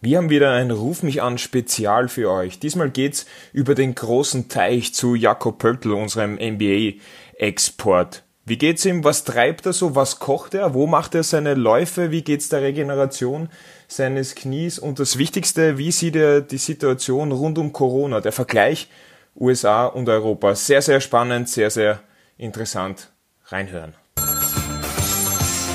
Wir 0.00 0.18
haben 0.18 0.30
wieder 0.30 0.52
ein 0.52 0.70
Ruf 0.70 1.02
mich 1.02 1.22
an 1.22 1.38
Spezial 1.38 2.08
für 2.08 2.30
euch. 2.30 2.60
Diesmal 2.60 2.88
geht's 2.88 3.26
über 3.52 3.74
den 3.74 3.96
großen 3.96 4.48
Teich 4.48 4.94
zu 4.94 5.16
Jakob 5.16 5.58
Pöltl, 5.58 5.90
unserem 5.90 6.34
NBA-Export. 6.36 8.22
Wie 8.44 8.58
geht's 8.58 8.84
ihm? 8.84 9.02
Was 9.02 9.24
treibt 9.24 9.66
er 9.66 9.72
so? 9.72 9.96
Was 9.96 10.20
kocht 10.20 10.54
er? 10.54 10.72
Wo 10.72 10.86
macht 10.86 11.16
er 11.16 11.24
seine 11.24 11.54
Läufe? 11.54 12.12
Wie 12.12 12.22
geht's 12.22 12.48
der 12.48 12.62
Regeneration 12.62 13.48
seines 13.88 14.36
Knies? 14.36 14.78
Und 14.78 15.00
das 15.00 15.18
Wichtigste, 15.18 15.78
wie 15.78 15.90
sieht 15.90 16.14
er 16.14 16.42
die 16.42 16.58
Situation 16.58 17.32
rund 17.32 17.58
um 17.58 17.72
Corona? 17.72 18.20
Der 18.20 18.32
Vergleich 18.32 18.88
USA 19.34 19.86
und 19.86 20.08
Europa. 20.08 20.54
Sehr, 20.54 20.80
sehr 20.80 21.00
spannend, 21.00 21.48
sehr, 21.48 21.70
sehr 21.70 22.00
interessant. 22.36 23.10
Reinhören. 23.46 23.94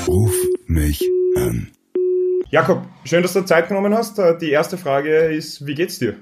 Ruf 0.08 0.34
mich 0.66 1.04
an. 1.36 1.70
Jakob, 2.54 2.84
schön, 3.04 3.20
dass 3.20 3.32
du 3.32 3.44
Zeit 3.44 3.66
genommen 3.66 3.92
hast. 3.92 4.16
Äh, 4.20 4.38
die 4.38 4.52
erste 4.52 4.78
Frage 4.78 5.12
ist, 5.12 5.66
wie 5.66 5.74
geht's 5.74 5.98
dir? 5.98 6.14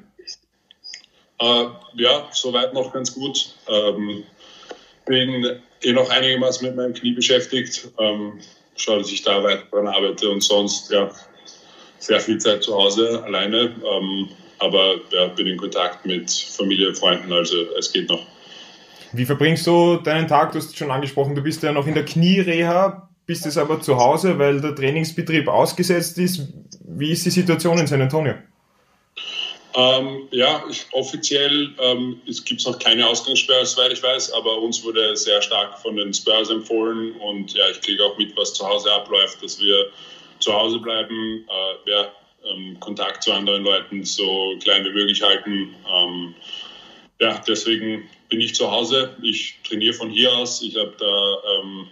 Äh, 1.38 1.64
ja, 1.92 2.26
soweit 2.30 2.72
noch 2.72 2.90
ganz 2.90 3.12
gut. 3.12 3.54
Ähm, 3.68 4.24
bin 5.04 5.60
eh 5.82 5.92
noch 5.92 6.08
einigermaßen 6.08 6.66
mit 6.66 6.74
meinem 6.74 6.94
Knie 6.94 7.12
beschäftigt. 7.12 7.90
Ähm, 7.98 8.40
schaue, 8.76 9.00
dass 9.00 9.12
ich 9.12 9.20
da 9.20 9.44
weiter 9.44 9.64
dran 9.70 9.86
arbeite 9.86 10.30
und 10.30 10.42
sonst 10.42 10.90
ja 10.90 11.10
sehr 11.98 12.20
viel 12.20 12.38
Zeit 12.38 12.62
zu 12.62 12.74
Hause 12.74 13.22
alleine. 13.24 13.74
Ähm, 13.84 14.30
aber 14.58 15.00
ja, 15.10 15.26
bin 15.26 15.46
in 15.46 15.58
Kontakt 15.58 16.06
mit 16.06 16.30
Familie, 16.30 16.94
Freunden, 16.94 17.30
also 17.30 17.58
es 17.78 17.92
geht 17.92 18.08
noch. 18.08 18.26
Wie 19.12 19.26
verbringst 19.26 19.66
du 19.66 19.96
deinen 19.96 20.28
Tag? 20.28 20.52
Du 20.52 20.58
hast 20.60 20.74
schon 20.78 20.90
angesprochen, 20.90 21.34
du 21.34 21.42
bist 21.42 21.62
ja 21.62 21.72
noch 21.72 21.86
in 21.86 21.92
der 21.92 22.06
Kniereha 22.06 23.11
bist 23.26 23.44
jetzt 23.44 23.58
aber 23.58 23.80
zu 23.80 23.96
Hause, 23.96 24.38
weil 24.38 24.60
der 24.60 24.74
Trainingsbetrieb 24.74 25.48
ausgesetzt 25.48 26.18
ist. 26.18 26.48
Wie 26.84 27.10
ist 27.10 27.24
die 27.24 27.30
Situation 27.30 27.78
in 27.78 27.86
San 27.86 28.02
Antonio? 28.02 28.34
Ähm, 29.74 30.28
ja, 30.30 30.62
ich, 30.68 30.84
offiziell 30.92 31.74
ähm, 31.78 32.20
gibt 32.26 32.60
es 32.60 32.66
noch 32.66 32.78
keine 32.78 33.06
Ausgangssperre, 33.06 33.64
soweit 33.64 33.92
ich 33.92 34.02
weiß, 34.02 34.32
aber 34.32 34.60
uns 34.60 34.84
wurde 34.84 35.16
sehr 35.16 35.40
stark 35.40 35.78
von 35.78 35.96
den 35.96 36.12
Spurs 36.12 36.50
empfohlen 36.50 37.12
und 37.12 37.54
ja, 37.54 37.70
ich 37.70 37.80
kriege 37.80 38.04
auch 38.04 38.18
mit, 38.18 38.36
was 38.36 38.52
zu 38.52 38.66
Hause 38.66 38.92
abläuft, 38.92 39.42
dass 39.42 39.58
wir 39.58 39.86
zu 40.40 40.52
Hause 40.52 40.78
bleiben, 40.78 41.46
äh, 41.48 41.90
ja, 41.90 42.12
ähm, 42.44 42.78
Kontakt 42.80 43.22
zu 43.22 43.32
anderen 43.32 43.64
Leuten 43.64 44.04
so 44.04 44.54
klein 44.62 44.84
wie 44.84 44.90
möglich 44.90 45.22
halten. 45.22 45.74
Ähm, 45.90 46.34
ja, 47.20 47.40
deswegen 47.46 48.08
bin 48.28 48.40
ich 48.40 48.54
zu 48.54 48.70
Hause. 48.70 49.16
Ich 49.22 49.58
trainiere 49.66 49.94
von 49.94 50.10
hier 50.10 50.32
aus. 50.36 50.60
Ich 50.60 50.76
habe 50.76 50.92
da 50.98 51.60
ähm, 51.60 51.86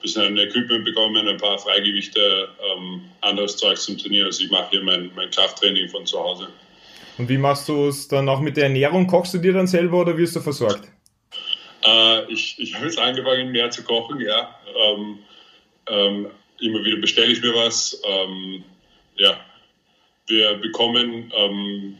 bisschen 0.00 0.22
ein 0.22 0.38
Equipment 0.38 0.84
bekommen, 0.84 1.28
ein 1.28 1.36
paar 1.36 1.58
Freigewichte, 1.58 2.48
ähm, 2.72 3.02
anderes 3.20 3.56
Zeug 3.56 3.78
zum 3.78 3.98
Trainieren. 3.98 4.26
Also 4.26 4.44
ich 4.44 4.50
mache 4.50 4.70
hier 4.70 4.82
mein, 4.82 5.10
mein 5.14 5.30
Krafttraining 5.30 5.88
von 5.88 6.06
zu 6.06 6.18
Hause. 6.18 6.48
Und 7.18 7.28
wie 7.28 7.38
machst 7.38 7.68
du 7.68 7.88
es 7.88 8.08
dann 8.08 8.28
auch 8.28 8.40
mit 8.40 8.56
der 8.56 8.64
Ernährung? 8.64 9.06
Kochst 9.06 9.34
du 9.34 9.38
dir 9.38 9.52
dann 9.52 9.66
selber 9.66 10.00
oder 10.00 10.16
wirst 10.16 10.36
du 10.36 10.40
versorgt? 10.40 10.88
Äh, 11.84 12.32
ich 12.32 12.58
ich 12.58 12.74
habe 12.74 12.86
jetzt 12.86 12.98
angefangen, 12.98 13.52
mehr 13.52 13.70
zu 13.70 13.82
kochen, 13.82 14.20
ja. 14.20 14.54
Ähm, 14.74 15.18
ähm, 15.88 16.30
immer 16.60 16.84
wieder 16.84 16.98
bestelle 16.98 17.32
ich 17.32 17.42
mir 17.42 17.54
was. 17.54 18.00
Ähm, 18.04 18.64
ja, 19.16 19.38
wir 20.26 20.54
bekommen 20.54 21.32
ähm, 21.34 21.98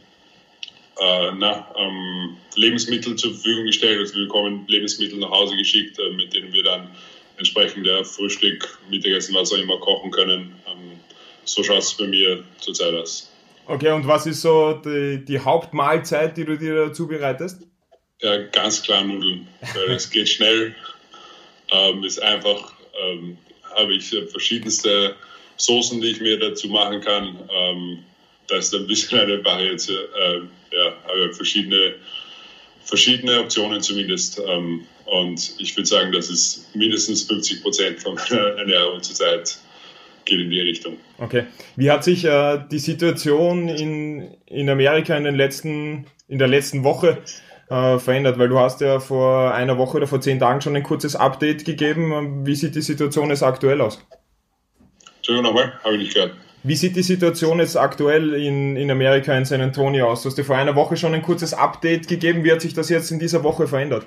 äh, 0.99 1.31
na, 1.37 1.73
ähm, 1.77 2.37
Lebensmittel 2.55 3.15
zur 3.15 3.33
Verfügung 3.33 3.65
gestellt. 3.65 3.99
Also 3.99 4.15
wir 4.15 4.23
bekommen 4.23 4.65
Lebensmittel 4.67 5.19
nach 5.19 5.31
Hause 5.31 5.55
geschickt, 5.55 5.99
äh, 5.99 6.09
mit 6.11 6.33
denen 6.33 6.53
wir 6.53 6.63
dann 6.63 6.89
entsprechend 7.37 7.85
ja, 7.85 8.03
Frühstück, 8.03 8.79
Mittagessen, 8.89 9.35
was 9.35 9.51
auch 9.51 9.57
immer 9.57 9.77
kochen 9.79 10.11
können. 10.11 10.55
Ähm, 10.67 10.99
so 11.45 11.63
schaut 11.63 11.79
es 11.79 11.93
bei 11.93 12.07
mir 12.07 12.43
zurzeit 12.59 12.93
aus. 12.93 13.31
Okay, 13.65 13.91
und 13.91 14.07
was 14.07 14.25
ist 14.25 14.41
so 14.41 14.73
die, 14.73 15.23
die 15.23 15.39
Hauptmahlzeit, 15.39 16.35
die 16.37 16.45
du 16.45 16.57
dir 16.57 16.93
zubereitest? 16.93 17.67
Ja, 18.21 18.37
ganz 18.37 18.83
klar 18.83 19.03
Nudeln, 19.03 19.47
weil 19.73 19.95
es 19.95 20.09
geht 20.09 20.29
schnell, 20.29 20.75
ähm, 21.71 22.03
ist 22.03 22.21
einfach, 22.21 22.73
ähm, 23.01 23.37
habe 23.75 23.93
ich 23.93 24.09
verschiedenste 24.29 25.15
Soßen, 25.57 26.01
die 26.01 26.09
ich 26.09 26.21
mir 26.21 26.37
dazu 26.37 26.67
machen 26.67 27.01
kann. 27.01 27.39
Ähm, 27.51 28.03
das 28.47 28.65
ist 28.65 28.75
ein 28.75 28.87
bisschen 28.87 29.19
eine 29.19 29.43
Variante, 29.43 29.93
äh, 29.93 30.75
ja, 30.75 30.93
aber 31.05 31.33
verschiedene, 31.33 31.95
verschiedene 32.83 33.39
Optionen 33.39 33.81
zumindest. 33.81 34.39
Ähm, 34.45 34.85
und 35.11 35.55
ich 35.57 35.75
würde 35.75 35.87
sagen, 35.87 36.13
das 36.13 36.29
ist 36.29 36.73
mindestens 36.73 37.23
50 37.23 37.61
Prozent 37.61 37.99
von 37.99 38.15
meiner 38.15 38.57
Ernährung 38.57 39.03
zurzeit 39.03 39.57
geht 40.23 40.39
in 40.39 40.49
die 40.49 40.61
Richtung. 40.61 40.97
Okay. 41.17 41.47
Wie 41.75 41.91
hat 41.91 42.05
sich 42.05 42.23
äh, 42.23 42.59
die 42.71 42.79
Situation 42.79 43.67
in, 43.67 44.35
in 44.45 44.69
Amerika 44.69 45.17
in, 45.17 45.25
den 45.25 45.35
letzten, 45.35 46.05
in 46.29 46.39
der 46.39 46.47
letzten 46.47 46.85
Woche 46.85 47.17
äh, 47.69 47.99
verändert? 47.99 48.39
Weil 48.39 48.47
du 48.47 48.57
hast 48.57 48.79
ja 48.79 49.01
vor 49.01 49.53
einer 49.53 49.77
Woche 49.77 49.97
oder 49.97 50.07
vor 50.07 50.21
zehn 50.21 50.39
Tagen 50.39 50.61
schon 50.61 50.77
ein 50.77 50.83
kurzes 50.83 51.17
Update 51.17 51.65
gegeben. 51.65 52.45
Wie 52.45 52.55
sieht 52.55 52.75
die 52.75 52.81
Situation 52.81 53.31
jetzt 53.31 53.43
aktuell 53.43 53.81
aus? 53.81 53.99
Entschuldigung 55.17 55.51
nochmal, 55.51 55.73
habe 55.83 55.95
ich 55.95 56.03
nicht 56.03 56.13
gehört. 56.13 56.35
Wie 56.63 56.75
sieht 56.75 56.95
die 56.95 57.03
Situation 57.03 57.59
jetzt 57.59 57.75
aktuell 57.75 58.33
in, 58.35 58.77
in 58.77 58.89
Amerika, 58.91 59.35
in 59.35 59.43
San 59.43 59.59
Antonio 59.59 60.09
aus? 60.09 60.21
Du 60.21 60.29
hast 60.29 60.37
dir 60.37 60.45
vor 60.45 60.55
einer 60.55 60.75
Woche 60.75 60.95
schon 60.95 61.13
ein 61.13 61.21
kurzes 61.21 61.53
Update 61.53 62.07
gegeben. 62.07 62.45
Wie 62.45 62.51
hat 62.51 62.61
sich 62.61 62.73
das 62.73 62.87
jetzt 62.87 63.11
in 63.11 63.19
dieser 63.19 63.43
Woche 63.43 63.67
verändert? 63.67 64.05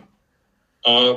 Äh, 0.85 1.15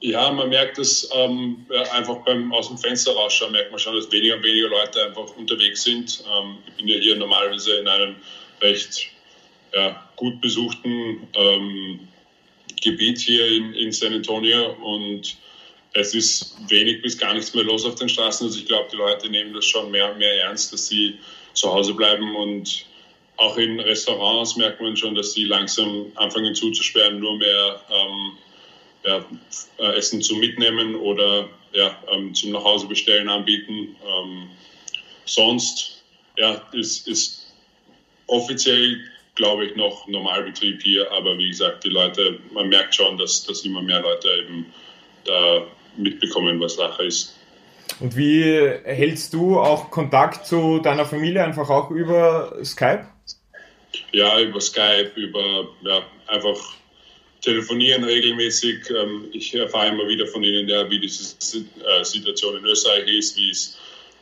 ja, 0.00 0.30
man 0.30 0.50
merkt 0.50 0.78
es 0.78 1.08
ähm, 1.14 1.64
einfach 1.92 2.16
beim 2.24 2.52
aus 2.52 2.68
dem 2.68 2.76
Fenster 2.76 3.12
rausschauen, 3.12 3.52
merkt 3.52 3.70
man 3.70 3.80
schon, 3.80 3.94
dass 3.94 4.10
weniger 4.12 4.36
und 4.36 4.42
weniger 4.42 4.68
Leute 4.68 5.06
einfach 5.06 5.34
unterwegs 5.36 5.82
sind. 5.84 6.22
Ähm, 6.30 6.58
ich 6.66 6.74
bin 6.74 6.88
ja 6.88 6.98
hier 6.98 7.16
normalerweise 7.16 7.76
in 7.76 7.88
einem 7.88 8.16
recht 8.60 9.08
ja, 9.72 10.08
gut 10.16 10.40
besuchten 10.40 11.26
ähm, 11.34 12.08
Gebiet 12.82 13.18
hier 13.18 13.46
in, 13.46 13.72
in 13.74 13.92
San 13.92 14.12
Antonio 14.12 14.72
und 14.82 15.36
es 15.94 16.14
ist 16.14 16.56
wenig 16.68 17.02
bis 17.02 17.16
gar 17.16 17.32
nichts 17.32 17.54
mehr 17.54 17.64
los 17.64 17.86
auf 17.86 17.94
den 17.94 18.08
Straßen. 18.08 18.46
Also 18.46 18.58
ich 18.58 18.66
glaube, 18.66 18.88
die 18.92 18.96
Leute 18.96 19.30
nehmen 19.30 19.54
das 19.54 19.64
schon 19.64 19.90
mehr 19.90 20.12
und 20.12 20.18
mehr 20.18 20.42
ernst, 20.42 20.72
dass 20.72 20.88
sie 20.88 21.18
zu 21.54 21.72
Hause 21.72 21.94
bleiben 21.94 22.34
und 22.36 22.84
auch 23.36 23.56
in 23.56 23.80
Restaurants 23.80 24.56
merkt 24.56 24.80
man 24.80 24.96
schon, 24.96 25.14
dass 25.14 25.32
sie 25.32 25.44
langsam 25.44 26.12
anfangen 26.16 26.54
zuzusperren, 26.54 27.18
nur 27.18 27.36
mehr 27.38 27.80
ähm, 27.90 28.32
ja, 29.04 29.24
äh, 29.78 29.96
Essen 29.96 30.22
zum 30.22 30.40
Mitnehmen 30.40 30.94
oder 30.96 31.48
ja, 31.72 31.96
ähm, 32.10 32.34
zum 32.34 32.52
Nachhause 32.52 32.86
bestellen 32.86 33.28
anbieten. 33.28 33.96
Ähm, 34.04 34.50
sonst 35.24 36.02
ja, 36.36 36.62
ist, 36.72 37.06
ist 37.08 37.52
offiziell, 38.26 38.98
glaube 39.34 39.66
ich, 39.66 39.76
noch 39.76 40.06
Normalbetrieb 40.08 40.82
hier, 40.82 41.10
aber 41.12 41.36
wie 41.38 41.48
gesagt, 41.48 41.84
die 41.84 41.90
Leute, 41.90 42.38
man 42.52 42.68
merkt 42.68 42.94
schon, 42.94 43.18
dass, 43.18 43.44
dass 43.44 43.64
immer 43.64 43.82
mehr 43.82 44.00
Leute 44.00 44.28
eben 44.28 44.66
da 45.24 45.66
mitbekommen, 45.96 46.60
was 46.60 46.76
Sache 46.76 47.04
ist. 47.04 47.36
Und 48.00 48.16
wie 48.16 48.42
hältst 48.84 49.34
du 49.34 49.58
auch 49.58 49.90
Kontakt 49.90 50.46
zu 50.46 50.78
deiner 50.78 51.04
Familie 51.04 51.44
einfach 51.44 51.68
auch 51.68 51.90
über 51.90 52.56
Skype? 52.64 53.06
Ja, 54.12 54.40
über 54.40 54.60
Skype, 54.60 55.12
über 55.16 55.68
ja, 55.82 56.02
einfach 56.26 56.58
telefonieren 57.44 58.04
regelmäßig. 58.04 58.90
Ähm, 58.90 59.26
ich 59.32 59.54
erfahre 59.54 59.88
immer 59.88 60.08
wieder 60.08 60.26
von 60.26 60.42
Ihnen, 60.42 60.68
ja, 60.68 60.88
wie 60.90 60.98
die 60.98 61.06
äh, 61.06 62.04
Situation 62.04 62.56
in 62.56 62.64
Österreich 62.64 63.06
ist, 63.08 63.36
wie 63.36 63.50
es 63.50 63.78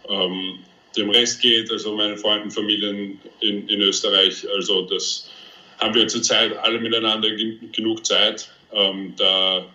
ähm, 0.09 0.59
dem 0.97 1.11
Rest 1.11 1.41
geht, 1.41 1.71
also 1.71 1.97
meinen 1.97 2.19
Freunden, 2.19 2.51
Familien 2.51 3.21
in, 3.41 3.69
in 3.69 3.81
Österreich. 3.81 4.47
Also 4.55 4.83
das 4.83 5.31
haben 5.79 5.95
wir 5.95 6.07
zurzeit 6.09 6.57
alle 6.59 6.81
miteinander 6.81 7.29
genug 7.73 8.05
Zeit, 8.05 8.51
ähm, 8.73 9.15
da 9.17 9.67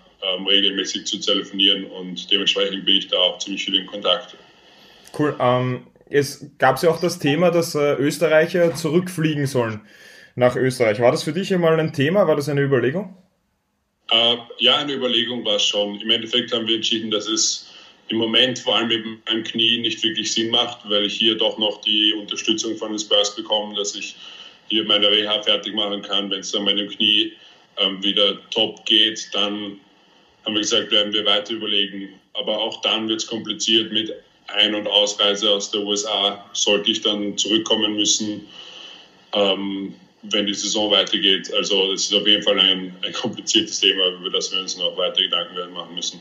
regelmäßig 0.50 1.06
zu 1.06 1.20
telefonieren 1.20 1.86
und 1.86 2.30
dementsprechend 2.32 2.86
bin 2.86 2.98
ich 2.98 3.08
da 3.08 3.18
auch 3.18 3.38
ziemlich 3.38 3.64
viel 3.64 3.76
in 3.76 3.86
Kontakt. 3.86 4.36
Cool. 5.18 5.36
Ähm, 5.40 5.88
es 6.10 6.46
gab 6.58 6.82
ja 6.82 6.90
auch 6.90 7.00
das 7.00 7.20
Thema, 7.20 7.52
dass 7.52 7.76
äh, 7.76 7.94
Österreicher 7.94 8.74
zurückfliegen 8.76 9.46
sollen 9.46 9.82
nach 10.36 10.56
Österreich. 10.56 11.00
War 11.00 11.12
das 11.12 11.24
für 11.24 11.34
dich 11.34 11.54
einmal 11.54 11.80
ein 11.80 11.94
Thema? 11.94 12.28
War 12.28 12.36
das 12.36 12.50
eine 12.50 12.62
Überlegung? 12.62 13.16
Äh, 14.12 14.38
ja, 14.60 14.78
eine 14.78 14.94
Überlegung 14.94 15.44
war 15.44 15.56
es 15.56 15.66
schon. 15.66 16.00
Im 16.00 16.10
Endeffekt 16.10 16.54
haben 16.54 16.68
wir 16.68 16.76
entschieden, 16.76 17.12
dass 17.12 17.28
es 17.28 17.68
im 18.10 18.18
Moment 18.18 18.60
vor 18.60 18.78
allem 18.78 18.88
mit 18.88 19.26
meinem 19.28 19.44
Knie 19.44 19.80
nicht 19.80 20.02
wirklich 20.04 20.32
Sinn 20.32 20.50
macht, 20.50 20.90
weil 20.90 21.06
ich 21.06 21.16
hier 21.16 21.36
doch 21.36 21.58
noch 21.58 21.82
die 21.82 22.14
Unterstützung 22.14 22.78
von 22.78 22.92
den 22.92 23.00
Spurs 23.00 23.36
bekomme, 23.36 23.76
dass 23.76 23.96
ich 23.96 24.16
hier 24.70 24.86
meine 24.86 25.10
Reha 25.10 25.42
fertig 25.42 25.74
machen 25.74 26.02
kann. 26.02 26.30
Wenn 26.30 26.40
es 26.40 26.52
dann 26.52 26.64
meinem 26.64 26.88
Knie 26.90 27.34
ähm, 27.78 28.02
wieder 28.02 28.40
top 28.52 28.86
geht, 28.86 29.30
dann 29.34 29.80
haben 30.46 30.54
wir 30.54 30.62
gesagt, 30.62 30.92
werden 30.92 31.12
wir 31.12 31.26
weiter 31.26 31.54
überlegen. 31.54 32.14
Aber 32.34 32.58
auch 32.60 32.82
dann 32.82 33.10
wird 33.10 33.22
es 33.22 33.28
kompliziert 33.28 33.92
mit 33.92 34.14
Ein- 34.48 34.76
und 34.76 34.88
Ausreise 34.88 35.52
aus 35.52 35.72
der 35.72 35.82
USA. 35.82 36.46
Sollte 36.54 36.92
ich 36.92 37.02
dann 37.02 37.38
zurückkommen 37.38 37.96
müssen, 37.96 38.48
ähm, 39.34 39.94
wenn 40.32 40.46
die 40.46 40.54
Saison 40.54 40.92
weitergeht. 40.92 41.54
Also 41.54 41.92
das 41.92 42.04
ist 42.04 42.14
auf 42.14 42.28
jeden 42.28 42.44
Fall 42.44 42.60
ein, 42.60 42.96
ein 43.04 43.14
kompliziertes 43.14 43.80
Thema, 43.80 44.10
über 44.20 44.30
das 44.30 44.52
wir 44.52 44.60
uns 44.60 44.78
noch 44.78 44.98
weiter 44.98 45.22
Gedanken 45.22 45.56
werden 45.56 45.74
machen 45.74 45.96
müssen. 45.96 46.20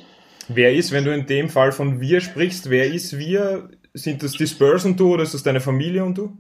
Wer 0.49 0.75
ist, 0.75 0.93
wenn 0.93 1.05
du 1.05 1.13
in 1.13 1.27
dem 1.27 1.49
Fall 1.49 1.73
von 1.73 2.01
wir 2.01 2.21
sprichst, 2.21 2.71
wer 2.71 2.87
ist 2.87 3.19
wir? 3.19 3.71
Sind 3.95 4.23
das 4.23 4.33
die 4.33 4.47
Spurs 4.47 4.85
und 4.85 5.01
du 5.01 5.15
oder 5.15 5.23
ist 5.23 5.35
das 5.35 5.43
deine 5.43 5.61
Familie 5.61 6.05
und 6.05 6.19
du? 6.19 6.37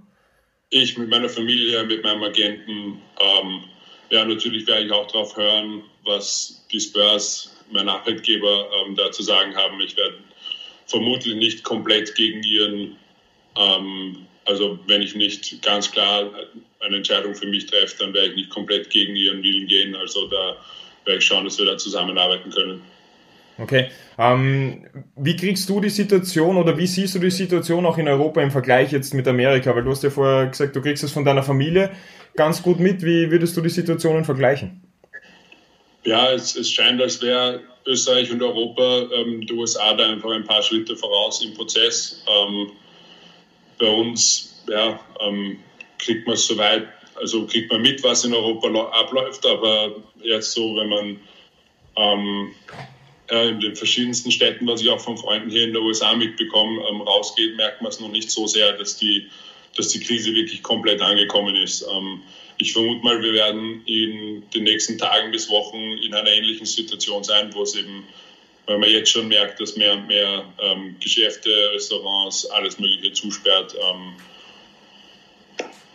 ich 0.71 0.99
mit 0.99 1.09
meiner 1.09 1.29
Familie, 1.29 1.85
mit 1.85 2.03
meinem 2.03 2.23
Agenten. 2.23 3.01
Ähm, 3.21 3.65
ja, 4.11 4.25
natürlich 4.25 4.67
werde 4.67 4.87
ich 4.87 4.93
auch 4.93 5.07
darauf 5.07 5.37
hören, 5.37 5.83
was 6.05 6.67
die 6.73 6.81
Spurs, 6.81 7.57
mein 7.71 7.89
Arbeitgeber, 7.89 8.69
ähm, 8.87 8.95
da 8.95 9.11
zu 9.11 9.23
sagen 9.23 9.57
haben. 9.57 9.81
Ich 9.81 9.97
werde 9.97 10.19
vermutlich 10.87 11.35
nicht 11.35 11.65
komplett 11.65 12.15
gegen 12.15 12.43
ihren, 12.43 12.97
ähm, 13.57 14.25
also 14.47 14.79
wenn 14.87 15.03
ich 15.03 15.15
nicht 15.15 15.63
ganz 15.63 15.91
klar 15.91 16.31
eine 16.81 16.97
Entscheidung 16.97 17.35
für 17.35 17.47
mich 17.47 17.67
treffe, 17.67 17.97
dann 17.99 18.15
werde 18.15 18.29
ich 18.29 18.37
nicht 18.37 18.51
komplett 18.51 18.91
gegen 18.91 19.15
ihren 19.17 19.43
Willen 19.43 19.67
gehen. 19.67 19.95
Also 19.95 20.29
da 20.29 20.57
werde 21.05 21.19
ich 21.19 21.25
schauen, 21.25 21.45
dass 21.45 21.59
wir 21.59 21.67
da 21.67 21.77
zusammenarbeiten 21.77 22.51
können. 22.51 22.81
Okay. 23.59 23.91
Ähm, 24.19 24.87
wie 25.17 25.35
kriegst 25.35 25.69
du 25.69 25.81
die 25.81 25.91
Situation 25.91 26.57
oder 26.59 26.77
wie 26.77 26.87
siehst 26.87 27.15
du 27.15 27.19
die 27.19 27.31
Situation 27.31 27.87
auch 27.87 27.97
in 27.97 28.07
Europa 28.07 28.43
im 28.43 28.51
Vergleich 28.51 28.93
jetzt 28.93 29.15
mit 29.15 29.27
Amerika? 29.27 29.75
Weil 29.75 29.85
du 29.85 29.91
hast 29.91 30.03
ja 30.03 30.11
vorher 30.11 30.47
gesagt, 30.47 30.77
du 30.77 30.83
kriegst 30.83 31.03
es 31.03 31.13
von 31.13 31.25
deiner 31.25 31.43
Familie 31.43 31.91
ganz 32.35 32.63
gut 32.63 32.79
mit. 32.79 33.03
Wie 33.03 33.31
würdest 33.31 33.57
du 33.57 33.63
die 33.63 33.71
Situationen 33.71 34.25
vergleichen? 34.25 34.83
Ja, 36.05 36.31
es, 36.31 36.55
es 36.55 36.71
scheint, 36.71 37.01
als 37.01 37.21
wäre 37.23 37.63
Österreich 37.87 38.31
und 38.31 38.43
Europa 38.43 39.07
ähm, 39.13 39.41
die 39.47 39.53
USA 39.55 39.95
da 39.95 40.09
einfach 40.09 40.31
ein 40.31 40.45
paar 40.45 40.63
Schritte 40.63 40.95
voraus 40.95 41.43
im 41.43 41.55
Prozess. 41.55 42.23
Ähm, 42.29 42.69
bei 43.78 43.88
uns 43.88 44.62
ja, 44.69 45.00
ähm, 45.20 45.58
kriegt 45.99 46.26
man 46.26 46.37
soweit, 46.37 46.88
also 47.14 47.46
kriegt 47.46 47.70
man 47.70 47.82
mit, 47.82 48.02
was 48.02 48.25
in 48.25 48.34
Europa 48.34 48.69
abläuft, 48.90 49.44
aber 49.46 49.96
jetzt 50.23 50.52
so, 50.52 50.76
wenn 50.76 50.88
man 50.88 51.20
ähm, 51.96 52.55
äh, 53.31 53.49
in 53.49 53.61
den 53.61 53.76
verschiedensten 53.76 54.31
Städten, 54.31 54.67
was 54.67 54.82
ich 54.82 54.90
auch 54.90 55.00
von 55.00 55.17
Freunden 55.17 55.50
hier 55.50 55.64
in 55.64 55.73
den 55.73 55.82
USA 55.82 56.14
mitbekomme, 56.14 56.82
ähm, 56.88 57.00
rausgeht, 57.00 57.56
merkt 57.56 57.82
man 57.82 57.90
es 57.90 58.00
noch 58.00 58.11
nicht 58.11 58.31
so 58.31 58.46
sehr, 58.46 58.73
dass 58.73 58.96
die, 58.96 59.28
dass 59.76 59.88
die 59.88 60.00
Krise 60.00 60.34
wirklich 60.34 60.62
komplett 60.62 61.00
angekommen 61.00 61.56
ist. 61.56 61.87
Ähm, 61.90 62.23
ich 62.58 62.73
vermute 62.73 63.05
mal, 63.05 63.23
wir 63.23 63.34
werden 63.34 63.82
in 63.87 64.49
den 64.55 64.64
nächsten 64.64 64.96
Tagen 64.96 65.31
bis 65.31 65.50
Wochen 65.50 65.99
in 65.99 66.14
einer 66.14 66.31
ähnlichen 66.31 66.67
Situation 66.67 67.23
sein, 67.23 67.52
wo 67.55 67.62
es 67.62 67.75
eben, 67.75 68.05
weil 68.67 68.79
man 68.79 68.91
jetzt 68.91 69.11
schon 69.11 69.29
merkt, 69.29 69.61
dass 69.61 69.77
mehr 69.77 69.93
und 69.93 70.07
mehr 70.09 70.45
ähm, 70.61 70.97
Geschäfte, 71.01 71.51
Restaurants, 71.73 72.47
alles 72.51 72.79
Mögliche 72.79 73.13
zusperrt. 73.13 73.75
Ähm, 73.75 74.13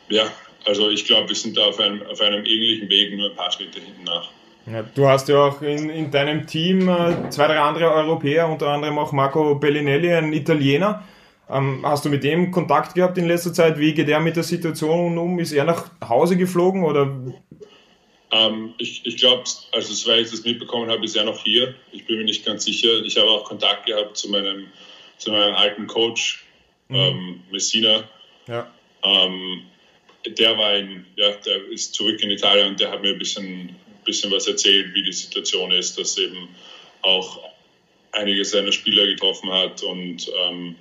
ja, 0.10 0.32
also 0.66 0.90
ich 0.90 1.06
glaube, 1.06 1.30
wir 1.30 1.36
sind 1.36 1.58
da 1.58 1.66
auf 1.66 1.80
einem, 1.80 2.02
auf 2.04 2.22
einem 2.22 2.46
ähnlichen 2.46 2.90
Weg, 2.90 3.16
nur 3.16 3.30
ein 3.30 3.36
paar 3.36 3.52
Schritte 3.52 3.80
hinten 3.80 4.04
nach. 4.04 4.30
Ja, 4.72 4.84
du 4.84 5.08
hast 5.08 5.28
ja 5.28 5.48
auch 5.48 5.62
in, 5.62 5.90
in 5.90 6.12
deinem 6.12 6.46
Team 6.46 6.88
äh, 6.88 7.30
zwei, 7.30 7.48
drei 7.48 7.60
andere 7.60 7.92
Europäer, 7.92 8.48
unter 8.48 8.68
anderem 8.68 9.00
auch 9.00 9.12
Marco 9.12 9.56
Bellinelli, 9.56 10.14
ein 10.14 10.34
Italiener. 10.34 11.04
Ähm, 11.50 11.82
hast 11.84 12.06
du 12.06 12.10
mit 12.10 12.24
dem 12.24 12.52
Kontakt 12.52 12.94
gehabt 12.94 13.18
in 13.18 13.28
letzter 13.28 13.54
Zeit? 13.54 13.80
Wie 13.80 13.94
geht 13.94 14.08
er 14.08 14.20
mit 14.20 14.36
der 14.36 14.44
Situation 14.44 15.18
um? 15.18 15.40
Ist 15.40 15.52
er 15.52 15.66
nach 15.66 15.90
Hause 16.08 16.38
geflogen 16.38 16.84
oder? 16.84 17.12
Ähm, 18.32 18.74
ich 18.78 19.06
ich 19.06 19.18
glaube, 19.18 19.44
also 19.72 19.94
soweit 19.94 20.26
ich 20.26 20.32
das 20.32 20.44
mitbekommen 20.44 20.90
habe, 20.90 21.04
ist 21.04 21.16
er 21.16 21.24
noch 21.24 21.44
hier. 21.44 21.76
Ich 21.92 22.06
bin 22.06 22.18
mir 22.18 22.24
nicht 22.24 22.46
ganz 22.46 22.64
sicher. 22.64 23.04
Ich 23.04 23.18
habe 23.18 23.30
auch 23.30 23.44
Kontakt 23.44 23.86
gehabt 23.86 24.18
zu 24.18 24.30
meinem, 24.30 24.68
zu 25.18 25.32
meinem 25.32 25.56
alten 25.56 25.88
Coach, 25.88 26.46
mhm. 26.88 26.96
ähm, 26.96 27.44
Messina. 27.52 28.10
Ja. 28.48 28.72
Ähm, 29.04 29.64
der 30.26 30.58
war 30.58 30.76
in, 30.76 31.06
ja, 31.16 31.32
der 31.32 31.66
ist 31.70 31.94
zurück 31.94 32.22
in 32.22 32.30
Italien 32.30 32.70
und 32.70 32.80
der 32.80 32.92
hat 32.92 33.02
mir 33.02 33.10
ein 33.10 33.20
bisschen 33.20 33.76
bisschen 34.04 34.32
was 34.32 34.48
erzählt, 34.48 34.94
wie 34.94 35.04
die 35.04 35.14
Situation 35.14 35.72
ist, 35.72 35.98
dass 35.98 36.18
eben 36.18 36.50
auch 37.02 37.40
einige 38.12 38.44
seiner 38.46 38.72
Spieler 38.72 39.06
getroffen 39.06 39.52
hat 39.52 39.84
und 39.84 40.30
ähm, 40.38 40.76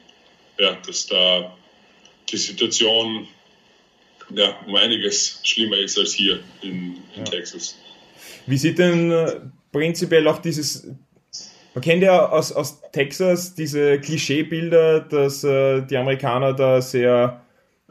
ja, 0.59 0.75
dass 0.87 1.07
da 1.07 1.57
die 2.29 2.37
Situation 2.37 3.29
ja, 4.35 4.57
um 4.67 4.77
einiges 4.77 5.41
schlimmer 5.43 5.79
ist 5.79 5.99
als 5.99 6.13
hier 6.13 6.41
in, 6.63 6.97
in 7.15 7.19
ja. 7.19 7.25
Texas. 7.25 7.77
Wie 8.47 8.57
sieht 8.57 8.79
denn 8.79 9.11
äh, 9.11 9.41
prinzipiell 9.73 10.27
auch 10.29 10.39
dieses, 10.39 10.89
man 11.75 11.83
kennt 11.83 12.03
ja 12.03 12.29
aus, 12.29 12.53
aus 12.53 12.81
Texas 12.93 13.55
diese 13.55 14.01
Klischeebilder, 14.01 15.01
dass 15.01 15.45
äh, 15.45 15.83
die 15.83 15.97
Amerikaner 15.97 16.53
da 16.53 16.81
sehr, 16.81 17.45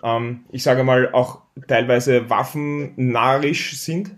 ähm, 0.04 0.46
ich 0.52 0.64
sage 0.64 0.84
mal, 0.84 1.12
auch 1.14 1.42
teilweise 1.68 2.30
waffennarrisch 2.30 3.78
sind. 3.78 4.12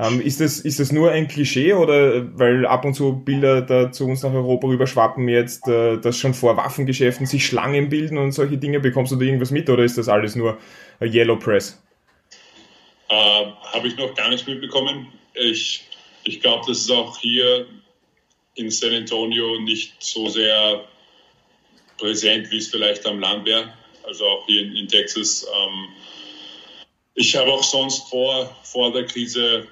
Ähm, 0.00 0.18
ist, 0.22 0.40
das, 0.40 0.60
ist 0.60 0.80
das 0.80 0.92
nur 0.92 1.10
ein 1.10 1.28
Klischee 1.28 1.74
oder 1.74 2.26
weil 2.38 2.64
ab 2.64 2.86
und 2.86 2.94
zu 2.94 3.12
Bilder 3.22 3.60
da 3.60 3.92
zu 3.92 4.06
uns 4.06 4.22
nach 4.22 4.32
Europa 4.32 4.66
rüberschwappen 4.66 5.28
jetzt, 5.28 5.68
äh, 5.68 5.98
dass 5.98 6.16
schon 6.16 6.32
vor 6.32 6.56
Waffengeschäften 6.56 7.26
sich 7.26 7.44
Schlangen 7.44 7.90
bilden 7.90 8.16
und 8.16 8.32
solche 8.32 8.56
Dinge? 8.56 8.80
Bekommst 8.80 9.12
du 9.12 9.16
da 9.16 9.26
irgendwas 9.26 9.50
mit 9.50 9.68
oder 9.68 9.84
ist 9.84 9.98
das 9.98 10.08
alles 10.08 10.36
nur 10.36 10.56
Yellow 11.02 11.36
Press? 11.36 11.82
Äh, 13.10 13.14
Habe 13.14 13.88
ich 13.88 13.96
noch 13.98 14.14
gar 14.14 14.30
nicht 14.30 14.48
mitbekommen. 14.48 15.08
Ich, 15.34 15.84
ich 16.24 16.40
glaube, 16.40 16.64
das 16.66 16.78
ist 16.78 16.90
auch 16.90 17.18
hier 17.18 17.66
in 18.54 18.70
San 18.70 18.94
Antonio 18.94 19.60
nicht 19.60 19.96
so 19.98 20.30
sehr 20.30 20.82
präsent, 21.98 22.50
wie 22.50 22.56
es 22.56 22.68
vielleicht 22.68 23.04
am 23.04 23.20
Land 23.20 23.44
wäre. 23.44 23.74
Also 24.06 24.24
auch 24.24 24.46
hier 24.46 24.62
in, 24.62 24.76
in 24.76 24.88
Texas. 24.88 25.46
Ähm, 25.46 25.88
ich 27.14 27.36
habe 27.36 27.52
auch 27.52 27.62
sonst 27.62 28.08
vor, 28.08 28.56
vor 28.62 28.92
der 28.92 29.04
Krise 29.04 29.68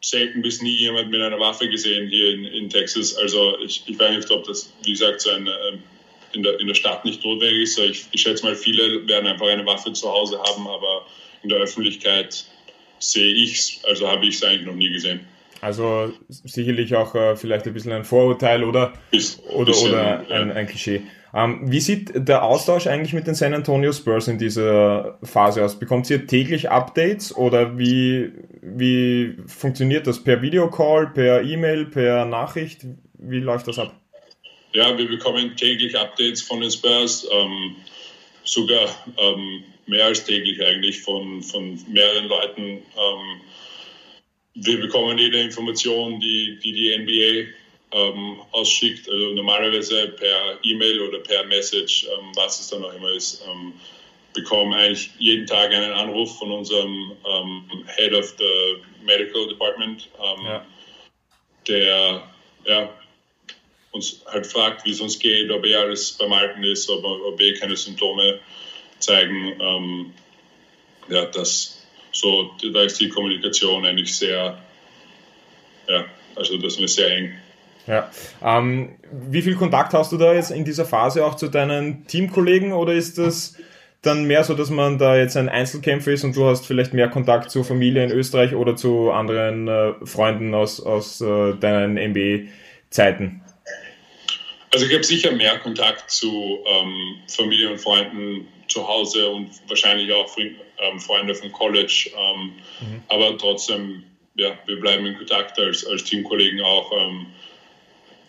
selten 0.00 0.42
bis 0.42 0.62
nie 0.62 0.76
jemand 0.76 1.10
mit 1.10 1.20
einer 1.20 1.38
Waffe 1.40 1.68
gesehen 1.68 2.08
hier 2.08 2.32
in, 2.32 2.44
in 2.44 2.70
Texas. 2.70 3.16
Also 3.16 3.58
ich, 3.58 3.82
ich 3.86 3.98
weiß 3.98 4.16
nicht, 4.16 4.30
ob 4.30 4.44
das, 4.44 4.72
wie 4.84 4.92
gesagt, 4.92 5.20
so 5.20 5.30
ein, 5.30 5.46
ähm, 5.46 5.82
in, 6.32 6.42
der, 6.42 6.60
in 6.60 6.66
der 6.66 6.74
Stadt 6.74 7.04
nicht 7.04 7.24
notwendig 7.24 7.62
ist. 7.62 7.78
Ich, 7.78 8.06
ich 8.12 8.22
schätze 8.22 8.44
mal, 8.44 8.54
viele 8.54 9.06
werden 9.08 9.26
einfach 9.26 9.46
eine 9.46 9.66
Waffe 9.66 9.92
zu 9.92 10.08
Hause 10.08 10.38
haben, 10.38 10.68
aber 10.68 11.06
in 11.42 11.48
der 11.48 11.58
Öffentlichkeit 11.58 12.44
sehe 12.98 13.32
ich 13.32 13.58
es, 13.58 13.84
also 13.84 14.08
habe 14.08 14.26
ich 14.26 14.36
es 14.36 14.44
eigentlich 14.44 14.66
noch 14.66 14.74
nie 14.74 14.90
gesehen. 14.90 15.20
Also 15.60 16.12
sicherlich 16.28 16.94
auch 16.94 17.14
äh, 17.14 17.36
vielleicht 17.36 17.66
ein 17.66 17.74
bisschen 17.74 17.92
ein 17.92 18.04
Vorurteil 18.04 18.62
oder, 18.62 18.92
Bis, 19.10 19.40
oder, 19.48 19.66
bisschen, 19.66 19.90
oder 19.90 20.18
ein, 20.30 20.48
ja. 20.48 20.54
ein 20.54 20.66
Klischee. 20.68 21.02
Ähm, 21.34 21.60
wie 21.70 21.80
sieht 21.80 22.12
der 22.14 22.42
Austausch 22.42 22.86
eigentlich 22.86 23.12
mit 23.12 23.26
den 23.26 23.34
San 23.34 23.52
Antonio 23.52 23.92
Spurs 23.92 24.28
in 24.28 24.38
dieser 24.38 25.18
Phase 25.22 25.64
aus? 25.64 25.78
Bekommt 25.78 26.08
ihr 26.08 26.26
täglich 26.26 26.70
Updates 26.70 27.36
oder 27.36 27.78
wie, 27.78 28.32
wie 28.62 29.36
funktioniert 29.46 30.06
das? 30.06 30.24
Per 30.24 30.40
Videocall, 30.40 31.08
per 31.08 31.42
E-Mail, 31.42 31.86
per 31.86 32.24
Nachricht? 32.24 32.86
Wie 33.18 33.40
läuft 33.40 33.68
das 33.68 33.78
ab? 33.78 33.94
Ja, 34.72 34.96
wir 34.96 35.08
bekommen 35.08 35.56
täglich 35.56 35.98
Updates 35.98 36.42
von 36.42 36.60
den 36.60 36.70
Spurs, 36.70 37.26
ähm, 37.30 37.76
sogar 38.44 38.88
ähm, 39.18 39.64
mehr 39.86 40.06
als 40.06 40.24
täglich 40.24 40.64
eigentlich 40.64 41.00
von, 41.00 41.42
von 41.42 41.78
mehreren 41.88 42.26
Leuten. 42.26 42.62
Ähm, 42.62 43.40
wir 44.54 44.80
bekommen 44.80 45.18
jede 45.18 45.40
Information, 45.40 46.20
die 46.20 46.58
die, 46.62 46.72
die 46.72 46.98
NBA 46.98 47.52
ähm, 47.92 48.40
ausschickt, 48.52 49.08
also 49.08 49.32
normalerweise 49.32 50.08
per 50.08 50.58
E-Mail 50.62 51.00
oder 51.00 51.18
per 51.20 51.44
Message, 51.44 52.06
ähm, 52.06 52.32
was 52.34 52.60
es 52.60 52.68
dann 52.68 52.84
auch 52.84 52.94
immer 52.94 53.10
ist, 53.12 53.44
ähm, 53.48 53.72
bekommen 54.34 54.74
eigentlich 54.74 55.10
jeden 55.18 55.46
Tag 55.46 55.72
einen 55.72 55.92
Anruf 55.92 56.38
von 56.38 56.52
unserem 56.52 57.12
ähm, 57.26 57.64
Head 57.96 58.12
of 58.12 58.34
the 58.38 58.76
Medical 59.04 59.48
Department, 59.48 60.08
ähm, 60.22 60.44
ja. 60.44 60.66
der 61.66 62.22
ja, 62.66 62.94
uns 63.92 64.22
halt 64.26 64.46
fragt, 64.46 64.84
wie 64.84 64.90
es 64.90 65.00
uns 65.00 65.18
geht, 65.18 65.50
ob 65.50 65.64
eh 65.64 65.74
alles 65.74 66.12
beim 66.12 66.32
Alten 66.32 66.62
ist, 66.64 66.88
ob, 66.90 67.04
ob 67.04 67.40
eh 67.40 67.54
keine 67.54 67.76
Symptome 67.76 68.38
zeigen. 68.98 69.60
Ähm, 69.60 70.12
ja, 71.08 71.24
das 71.24 71.86
so, 72.12 72.54
da 72.72 72.82
ist 72.82 73.00
die 73.00 73.08
Kommunikation 73.08 73.86
eigentlich 73.86 74.16
sehr, 74.16 74.62
ja, 75.88 76.04
also 76.34 76.56
das 76.58 76.76
ist 76.76 76.94
sehr 76.94 77.16
eng. 77.16 77.38
Ja. 77.88 78.10
Ähm, 78.44 78.96
wie 79.10 79.42
viel 79.42 79.56
Kontakt 79.56 79.94
hast 79.94 80.12
du 80.12 80.18
da 80.18 80.34
jetzt 80.34 80.50
in 80.50 80.64
dieser 80.64 80.84
Phase 80.84 81.24
auch 81.24 81.34
zu 81.34 81.48
deinen 81.48 82.06
Teamkollegen 82.06 82.72
oder 82.72 82.92
ist 82.92 83.18
das 83.18 83.56
dann 84.02 84.24
mehr 84.24 84.44
so, 84.44 84.54
dass 84.54 84.70
man 84.70 84.98
da 84.98 85.16
jetzt 85.16 85.36
ein 85.36 85.48
Einzelkämpfer 85.48 86.12
ist 86.12 86.22
und 86.22 86.36
du 86.36 86.46
hast 86.46 86.66
vielleicht 86.66 86.94
mehr 86.94 87.08
Kontakt 87.08 87.50
zur 87.50 87.64
Familie 87.64 88.04
in 88.04 88.10
Österreich 88.10 88.54
oder 88.54 88.76
zu 88.76 89.10
anderen 89.10 89.66
äh, 89.66 89.94
Freunden 90.04 90.54
aus, 90.54 90.80
aus 90.80 91.20
äh, 91.20 91.54
deinen 91.54 91.94
MBA-Zeiten? 91.94 93.42
Also 94.72 94.86
ich 94.86 94.92
habe 94.92 95.02
sicher 95.02 95.32
mehr 95.32 95.58
Kontakt 95.58 96.10
zu 96.10 96.58
ähm, 96.66 97.16
Familie 97.26 97.70
und 97.70 97.80
Freunden 97.80 98.46
zu 98.68 98.86
Hause 98.86 99.30
und 99.30 99.50
wahrscheinlich 99.66 100.12
auch 100.12 100.30
ähm, 100.38 101.00
Freunde 101.00 101.34
vom 101.34 101.50
College. 101.52 102.10
Ähm, 102.14 102.52
mhm. 102.80 103.02
Aber 103.08 103.36
trotzdem, 103.38 104.04
ja, 104.36 104.50
wir 104.66 104.78
bleiben 104.78 105.06
in 105.06 105.16
Kontakt 105.16 105.58
als, 105.58 105.86
als 105.86 106.04
Teamkollegen 106.04 106.60
auch. 106.60 106.92
Ähm, 106.92 107.26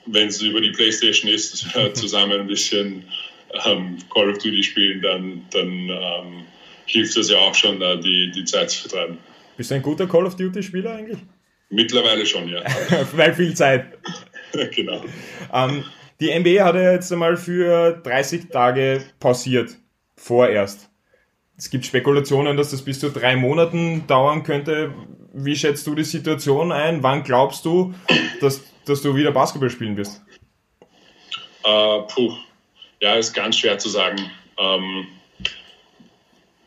wenn 0.05 0.27
es 0.27 0.41
über 0.41 0.61
die 0.61 0.71
Playstation 0.71 1.31
ist, 1.31 1.67
zusammen 1.93 2.41
ein 2.41 2.47
bisschen 2.47 3.03
ähm, 3.65 3.97
Call 4.13 4.29
of 4.29 4.37
Duty 4.37 4.63
spielen, 4.63 5.01
dann, 5.01 5.45
dann 5.51 5.89
ähm, 5.89 6.45
hilft 6.85 7.17
das 7.17 7.29
ja 7.29 7.37
auch 7.37 7.55
schon, 7.55 7.79
da 7.79 7.95
die, 7.95 8.31
die 8.31 8.45
Zeit 8.45 8.71
zu 8.71 8.87
vertreiben. 8.87 9.17
Bist 9.57 9.71
du 9.71 9.75
ein 9.75 9.81
guter 9.81 10.07
Call 10.07 10.25
of 10.25 10.35
Duty-Spieler 10.35 10.95
eigentlich? 10.95 11.19
Mittlerweile 11.69 12.25
schon, 12.25 12.47
ja. 12.47 12.63
Weil 13.13 13.33
viel 13.33 13.53
Zeit. 13.53 13.97
genau. 14.75 15.03
Ähm, 15.53 15.83
die 16.19 16.37
NBA 16.37 16.63
hat 16.63 16.75
ja 16.75 16.93
jetzt 16.93 17.11
einmal 17.11 17.37
für 17.37 18.01
30 18.03 18.49
Tage 18.49 19.03
pausiert. 19.19 19.77
Vorerst. 20.15 20.89
es 21.57 21.69
gibt 21.69 21.85
Spekulationen, 21.85 22.57
dass 22.57 22.71
das 22.71 22.81
bis 22.81 22.99
zu 22.99 23.09
drei 23.09 23.35
Monaten 23.37 24.05
dauern 24.07 24.43
könnte. 24.43 24.93
Wie 25.33 25.55
schätzt 25.55 25.87
du 25.87 25.95
die 25.95 26.03
Situation 26.03 26.71
ein? 26.71 27.03
Wann 27.03 27.23
glaubst 27.23 27.63
du, 27.63 27.93
dass, 28.41 28.61
dass 28.85 29.01
du 29.01 29.15
wieder 29.15 29.31
Basketball 29.31 29.69
spielen 29.69 29.97
wirst? 29.97 30.21
Uh, 31.65 32.03
puh, 32.07 32.33
ja, 33.01 33.15
ist 33.15 33.33
ganz 33.33 33.57
schwer 33.57 33.77
zu 33.77 33.89
sagen. 33.89 34.31
Ähm, 34.57 35.07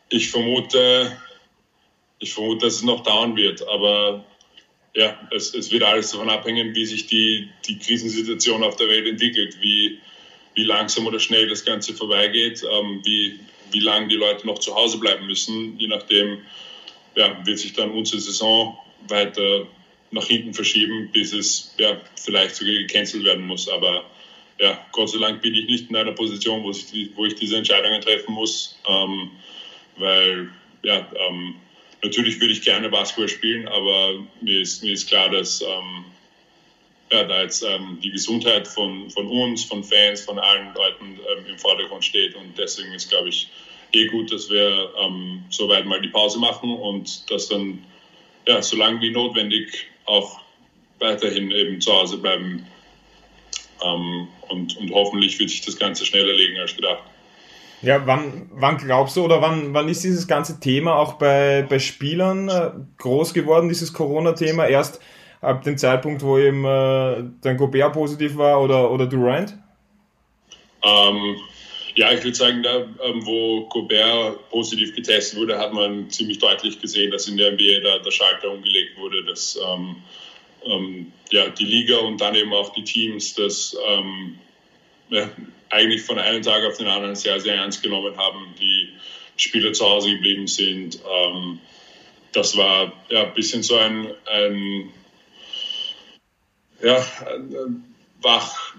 ich 0.09 0.29
vermute, 0.29 1.17
ich 2.19 2.33
vermute, 2.33 2.65
dass 2.65 2.75
es 2.75 2.83
noch 2.83 3.03
dauern 3.03 3.35
wird, 3.35 3.67
aber 3.67 4.23
ja, 4.95 5.17
es, 5.31 5.53
es 5.53 5.71
wird 5.71 5.83
alles 5.83 6.11
davon 6.11 6.29
abhängen, 6.29 6.75
wie 6.75 6.85
sich 6.85 7.07
die, 7.07 7.49
die 7.67 7.79
Krisensituation 7.79 8.63
auf 8.63 8.75
der 8.75 8.87
Welt 8.89 9.07
entwickelt, 9.07 9.57
wie, 9.61 9.99
wie 10.53 10.63
langsam 10.63 11.07
oder 11.07 11.19
schnell 11.19 11.49
das 11.49 11.65
Ganze 11.65 11.93
vorbeigeht, 11.93 12.63
ähm, 12.71 13.01
wie, 13.03 13.39
wie 13.71 13.79
lange 13.79 14.07
die 14.07 14.15
Leute 14.15 14.45
noch 14.45 14.59
zu 14.59 14.75
Hause 14.75 14.99
bleiben 14.99 15.25
müssen. 15.25 15.79
Je 15.79 15.87
nachdem 15.87 16.43
ja, 17.15 17.43
wird 17.45 17.57
sich 17.57 17.73
dann 17.73 17.91
unsere 17.91 18.21
Saison 18.21 18.77
weiter 19.07 19.65
nach 20.13 20.25
hinten 20.27 20.53
verschieben, 20.53 21.09
bis 21.11 21.33
es 21.33 21.75
ja, 21.77 21.99
vielleicht 22.15 22.55
sogar 22.55 22.73
gecancelt 22.73 23.23
werden 23.23 23.45
muss. 23.45 23.67
Aber 23.67 24.05
ja, 24.59 24.79
Gott 24.91 25.09
sei 25.09 25.19
Dank 25.19 25.41
bin 25.41 25.53
ich 25.55 25.65
nicht 25.65 25.89
in 25.89 25.95
einer 25.95 26.11
Position, 26.11 26.63
wo 26.63 26.71
ich, 26.71 26.85
wo 27.15 27.25
ich 27.25 27.35
diese 27.35 27.57
Entscheidungen 27.57 28.01
treffen 28.01 28.33
muss, 28.33 28.79
ähm, 28.87 29.31
weil 29.97 30.49
ja, 30.83 31.07
ähm, 31.27 31.55
natürlich 32.03 32.39
würde 32.39 32.53
ich 32.53 32.61
gerne 32.61 32.89
Basketball 32.89 33.27
spielen, 33.27 33.67
aber 33.67 34.23
mir 34.41 34.61
ist, 34.61 34.83
mir 34.83 34.93
ist 34.93 35.07
klar, 35.07 35.29
dass 35.29 35.61
ähm, 35.61 36.05
ja, 37.11 37.23
da 37.23 37.41
jetzt 37.41 37.63
ähm, 37.63 37.99
die 38.03 38.11
Gesundheit 38.11 38.67
von, 38.67 39.09
von 39.09 39.27
uns, 39.27 39.63
von 39.63 39.83
Fans, 39.83 40.21
von 40.21 40.37
allen 40.39 40.73
Leuten 40.73 41.05
ähm, 41.05 41.45
im 41.47 41.57
Vordergrund 41.57 42.03
steht. 42.03 42.35
Und 42.35 42.57
deswegen 42.57 42.93
ist, 42.93 43.09
glaube 43.09 43.29
ich, 43.29 43.49
eh 43.93 44.07
gut, 44.07 44.31
dass 44.31 44.49
wir 44.49 44.91
ähm, 44.99 45.43
soweit 45.49 45.85
mal 45.85 46.01
die 46.01 46.07
Pause 46.07 46.39
machen 46.39 46.73
und 46.73 47.29
dass 47.29 47.49
dann, 47.49 47.83
ja, 48.47 48.61
so 48.61 48.75
lange 48.75 48.99
wie 49.01 49.11
notwendig 49.11 49.87
auch 50.05 50.39
weiterhin 50.99 51.51
eben 51.51 51.81
zu 51.81 51.91
Hause 51.91 52.17
bleiben. 52.17 52.65
Ähm, 53.83 54.27
und, 54.49 54.77
und 54.77 54.91
hoffentlich 54.91 55.39
wird 55.39 55.49
sich 55.49 55.61
das 55.61 55.77
Ganze 55.77 56.05
schneller 56.05 56.33
legen 56.33 56.59
als 56.59 56.75
gedacht. 56.75 57.03
Ja, 57.81 58.05
wann, 58.07 58.49
wann 58.53 58.77
glaubst 58.77 59.17
du 59.17 59.25
oder 59.25 59.41
wann, 59.41 59.73
wann 59.73 59.89
ist 59.89 60.03
dieses 60.05 60.25
ganze 60.25 60.59
Thema 60.61 60.95
auch 60.95 61.13
bei, 61.13 61.65
bei 61.67 61.79
Spielern 61.79 62.47
äh, 62.47 62.71
groß 62.97 63.33
geworden, 63.33 63.67
dieses 63.67 63.91
Corona-Thema? 63.91 64.67
Erst 64.67 65.01
ab 65.41 65.63
dem 65.63 65.77
Zeitpunkt, 65.77 66.21
wo 66.21 66.37
eben 66.37 66.63
äh, 66.63 67.23
dein 67.41 67.57
Gobert 67.57 67.91
positiv 67.93 68.37
war 68.37 68.61
oder, 68.61 68.89
oder 68.89 69.05
Durant? 69.05 69.57
Ähm, 70.81 71.35
ja, 71.95 72.11
ich 72.11 72.23
würde 72.23 72.35
sagen, 72.35 72.63
da, 72.63 72.77
ähm, 73.03 73.25
wo 73.25 73.65
Gobert 73.67 74.49
positiv 74.49 74.95
getestet 74.95 75.39
wurde, 75.39 75.59
hat 75.59 75.73
man 75.73 76.09
ziemlich 76.09 76.39
deutlich 76.39 76.79
gesehen, 76.79 77.11
dass 77.11 77.27
in 77.27 77.37
der 77.37 77.51
NBA 77.51 77.81
da 77.83 77.99
der 77.99 78.11
Schalter 78.11 78.51
umgelegt 78.51 78.97
wurde, 78.97 79.23
dass 79.25 79.59
ähm, 79.63 79.97
ähm, 80.65 81.11
ja, 81.29 81.49
die 81.49 81.65
Liga 81.65 81.97
und 81.97 82.19
dann 82.19 82.35
eben 82.35 82.53
auch 82.53 82.73
die 82.73 82.83
Teams 82.83 83.35
das 83.35 83.77
ähm, 83.87 84.39
ja, 85.09 85.29
eigentlich 85.69 86.01
von 86.01 86.17
einem 86.19 86.41
Tag 86.41 86.63
auf 86.65 86.77
den 86.77 86.87
anderen 86.87 87.15
sehr, 87.15 87.39
sehr 87.39 87.55
ernst 87.55 87.83
genommen 87.83 88.17
haben, 88.17 88.53
die 88.59 88.89
Spieler 89.37 89.73
zu 89.73 89.85
Hause 89.85 90.11
geblieben 90.11 90.47
sind. 90.47 90.99
Ähm, 91.07 91.59
das 92.31 92.57
war 92.57 92.93
ja 93.09 93.23
ein 93.23 93.33
bisschen 93.33 93.61
so 93.61 93.75
ein, 93.75 94.07
ein 94.25 94.89
ja, 96.81 97.05
wach. 98.21 98.75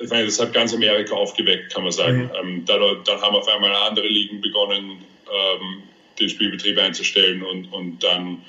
Ich 0.00 0.10
meine, 0.10 0.24
das 0.24 0.40
hat 0.40 0.52
ganz 0.52 0.74
Amerika 0.74 1.14
aufgeweckt, 1.14 1.72
kann 1.72 1.82
man 1.82 1.92
sagen. 1.92 2.30
Mhm. 2.42 2.64
Ähm, 2.64 2.64
dann 2.64 3.20
haben 3.20 3.36
auf 3.36 3.48
einmal 3.48 3.74
andere 3.74 4.08
Ligen 4.08 4.40
begonnen, 4.40 4.98
ähm, 5.28 5.82
den 6.18 6.28
Spielbetrieb 6.28 6.78
einzustellen 6.78 7.42
und, 7.42 7.72
und 7.72 8.02
dann 8.02 8.42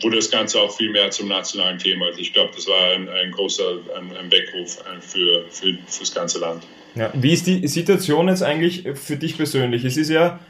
wurde 0.00 0.16
das 0.16 0.30
Ganze 0.30 0.60
auch 0.60 0.76
viel 0.76 0.90
mehr 0.90 1.10
zum 1.10 1.28
nationalen 1.28 1.78
Thema. 1.78 2.06
Also 2.06 2.20
ich 2.20 2.32
glaube, 2.32 2.52
das 2.54 2.66
war 2.66 2.92
ein, 2.92 3.08
ein 3.08 3.30
großer 3.30 3.78
ein, 3.96 4.16
ein 4.16 4.30
Weckruf 4.30 4.78
für, 5.00 5.44
für, 5.50 5.78
für 5.86 6.00
das 6.00 6.14
ganze 6.14 6.38
Land. 6.38 6.64
Ja, 6.94 7.10
wie 7.14 7.32
ist 7.32 7.46
die 7.46 7.66
Situation 7.66 8.28
jetzt 8.28 8.42
eigentlich 8.42 8.84
für 8.94 9.16
dich 9.16 9.36
persönlich? 9.36 9.84
Es 9.84 9.96
ist 9.96 10.10
ja, 10.10 10.40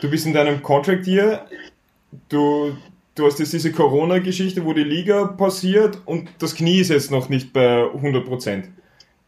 du 0.00 0.10
bist 0.10 0.26
in 0.26 0.32
deinem 0.32 0.62
Contract 0.62 1.04
hier, 1.04 1.46
du, 2.28 2.76
du 3.14 3.26
hast 3.26 3.38
jetzt 3.38 3.52
diese 3.52 3.72
Corona-Geschichte, 3.72 4.64
wo 4.64 4.72
die 4.72 4.84
Liga 4.84 5.24
passiert 5.24 5.98
und 6.04 6.28
das 6.38 6.54
Knie 6.54 6.80
ist 6.80 6.90
jetzt 6.90 7.10
noch 7.10 7.28
nicht 7.28 7.52
bei 7.52 7.84
100%. 7.84 8.64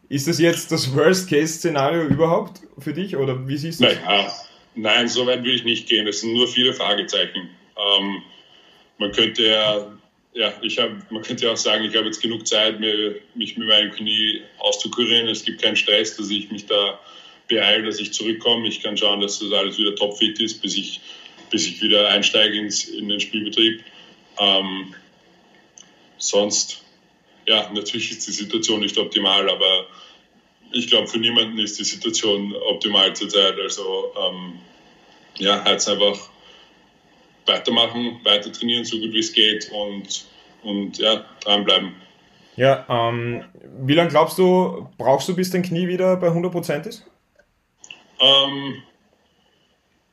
Ist 0.09 0.27
das 0.27 0.39
jetzt 0.39 0.73
das 0.73 0.95
Worst-Case-Szenario 0.95 2.05
überhaupt 2.05 2.61
für 2.79 2.93
dich 2.93 3.17
oder 3.17 3.47
wie 3.47 3.57
siehst 3.57 3.81
du 3.81 3.85
das? 3.85 3.97
Naja, 3.97 4.33
nein, 4.75 5.09
so 5.09 5.27
weit 5.27 5.45
will 5.45 5.55
ich 5.55 5.65
nicht 5.65 5.89
gehen. 5.89 6.07
Es 6.07 6.21
sind 6.21 6.33
nur 6.33 6.49
viele 6.49 6.73
Fragezeichen. 6.73 7.51
Ähm, 7.77 8.23
man 8.99 9.13
könnte 9.13 9.47
ja, 9.47 9.87
ja, 10.33 10.53
ich 10.63 10.79
habe, 10.79 10.97
man 11.11 11.23
könnte 11.23 11.51
auch 11.51 11.57
sagen, 11.57 11.85
ich 11.85 11.95
habe 11.95 12.07
jetzt 12.07 12.23
genug 12.23 12.47
Zeit, 12.47 12.81
mir, 12.81 13.17
mich 13.35 13.57
mit 13.57 13.69
meinem 13.69 13.91
Knie 13.91 14.43
auszukurieren. 14.59 15.29
Es 15.29 15.45
gibt 15.45 15.61
keinen 15.61 15.77
Stress, 15.77 16.17
dass 16.17 16.31
ich 16.31 16.51
mich 16.51 16.67
da 16.67 16.99
beeile, 17.49 17.85
dass 17.85 18.01
ich 18.01 18.13
zurückkomme. 18.13 18.67
Ich 18.69 18.83
kann 18.83 18.97
schauen, 18.97 19.21
dass 19.21 19.39
das 19.39 19.53
alles 19.53 19.79
wieder 19.79 19.95
topfit 19.95 20.41
ist, 20.41 20.63
bis 20.63 20.77
ich 20.77 21.01
bis 21.51 21.67
ich 21.67 21.81
wieder 21.83 22.09
einsteige 22.09 22.59
ins, 22.59 22.85
in 22.85 23.09
den 23.09 23.21
Spielbetrieb. 23.21 23.83
Ähm, 24.39 24.95
sonst, 26.19 26.83
ja, 27.49 27.71
natürlich 27.73 28.11
ist 28.11 28.27
die 28.27 28.33
Situation 28.33 28.81
nicht 28.81 28.97
optimal, 28.99 29.49
aber 29.49 29.87
ich 30.73 30.87
glaube, 30.89 31.09
für 31.09 31.19
niemanden 31.19 31.59
ist 31.59 31.79
die 31.79 31.85
Situation 31.85 32.55
optimal 32.71 33.15
zurzeit. 33.17 33.59
Also, 33.59 34.13
ähm, 34.21 34.59
ja, 35.39 35.65
halt 35.65 35.89
einfach 35.89 36.31
weitermachen, 37.47 38.21
weiter 38.25 38.53
trainieren, 38.53 38.85
so 38.85 38.99
gut 38.99 39.13
wie 39.13 39.21
es 39.21 39.33
geht 39.33 39.71
und, 39.73 40.27
und 40.63 40.99
ja, 40.99 41.25
dranbleiben. 41.41 41.95
Ja, 42.57 42.85
ähm, 42.89 43.45
wie 43.81 43.95
lange 43.95 44.11
glaubst 44.11 44.37
du, 44.37 44.89
brauchst 44.99 45.29
du, 45.29 45.35
bis 45.35 45.51
dein 45.51 45.63
Knie 45.63 45.89
wieder 45.89 46.17
bei 46.17 46.29
100% 46.29 46.87
ist? 46.87 47.07
Ähm, 48.21 48.83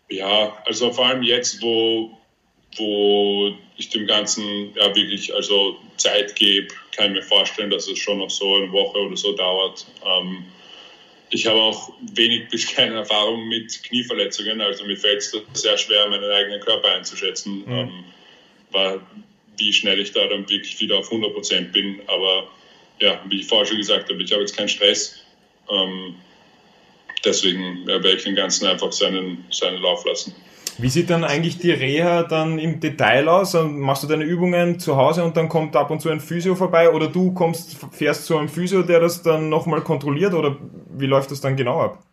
ja, 0.10 0.56
also 0.65 0.94
vor 0.94 1.08
allem 1.08 1.24
jetzt, 1.24 1.62
wo, 1.62 2.18
wo 2.77 3.53
ich 3.77 3.89
dem 3.89 4.08
Ganzen 4.08 4.74
ja 4.75 4.96
wirklich 4.96 5.34
also 5.34 5.77
Zeit 5.98 6.36
gebe, 6.36 6.67
kann 6.96 7.08
ich 7.08 7.12
mir 7.13 7.24
vorstellen, 7.24 7.70
dass 7.70 7.88
es 7.88 8.00
schon 8.00 8.20
noch 8.20 8.29
so 8.29 8.55
eine 8.55 8.72
Woche 8.72 9.00
oder 9.00 9.17
so 9.17 9.34
dauert. 9.34 9.86
Ähm, 10.05 10.46
ich 11.29 11.48
habe 11.48 11.60
auch 11.60 11.91
wenig 12.13 12.50
bis 12.50 12.67
keine 12.67 12.96
Erfahrung 12.96 13.48
mit 13.48 13.84
Knieverletzungen, 13.84 14.62
also 14.62 14.86
mir 14.86 14.98
fällt 14.98 15.20
es 15.20 15.36
sehr 15.53 15.77
schwer, 15.77 16.08
meinen 16.08 16.32
eigenen 16.32 16.62
Körper 16.62 16.89
einzuschätzen, 16.89 17.63
mhm. 17.65 17.72
ähm, 17.72 18.03
war, 18.72 19.00
wie 19.58 19.74
schnell 19.74 20.00
ich 20.00 20.12
da 20.12 20.27
dann 20.27 20.50
wirklich 20.50 20.79
wieder 20.79 20.98
auf 20.98 21.12
100 21.12 21.34
Prozent 21.34 21.72
bin. 21.74 22.01
Aber 22.08 22.48
ja, 23.00 23.22
wie 23.27 23.39
ich 23.39 23.48
vorher 23.48 23.65
schon 23.65 23.77
gesagt 23.77 24.10
habe, 24.10 24.22
ich 24.22 24.32
habe 24.32 24.41
jetzt 24.41 24.55
keinen 24.55 24.70
Stress. 24.70 25.22
Ähm, 25.70 26.15
deswegen 27.24 27.86
werde 27.88 28.13
ich 28.13 28.24
den 28.24 28.36
Ganzen 28.36 28.67
einfach 28.67 28.91
seinen, 28.91 29.46
seinen 29.50 29.82
Lauf 29.82 30.05
lassen. 30.05 30.36
Wie 30.77 30.89
sieht 30.89 31.10
dann 31.10 31.24
eigentlich 31.24 31.58
die 31.58 31.72
Reha 31.72 32.24
dann 32.24 32.60
im 32.60 32.82
Detail 32.82 33.29
aus? 33.29 33.53
Machst 33.53 34.03
du 34.03 34.08
deine 34.08 34.25
Übungen 34.25 34.77
zu 34.79 34.98
Hause 34.98 35.24
und 35.24 35.38
dann 35.38 35.48
kommt 35.48 35.75
ab 35.75 35.89
und 35.89 36.01
zu 36.01 36.10
ein 36.10 36.20
Physio 36.20 36.55
vorbei 36.55 36.89
oder 36.91 37.08
du 37.08 37.34
kommst, 37.34 37.77
fährst 37.91 38.25
zu 38.25 38.38
einem 38.38 38.50
Physio, 38.50 38.82
der 38.82 39.00
das 39.00 39.24
dann 39.24 39.48
nochmal 39.48 39.82
kontrolliert 39.82 40.34
oder 40.34 40.58
wie 40.89 41.05
läuft 41.05 41.32
das 41.32 41.39
dann 41.39 41.55
genau 41.55 41.79
ab? 41.82 42.03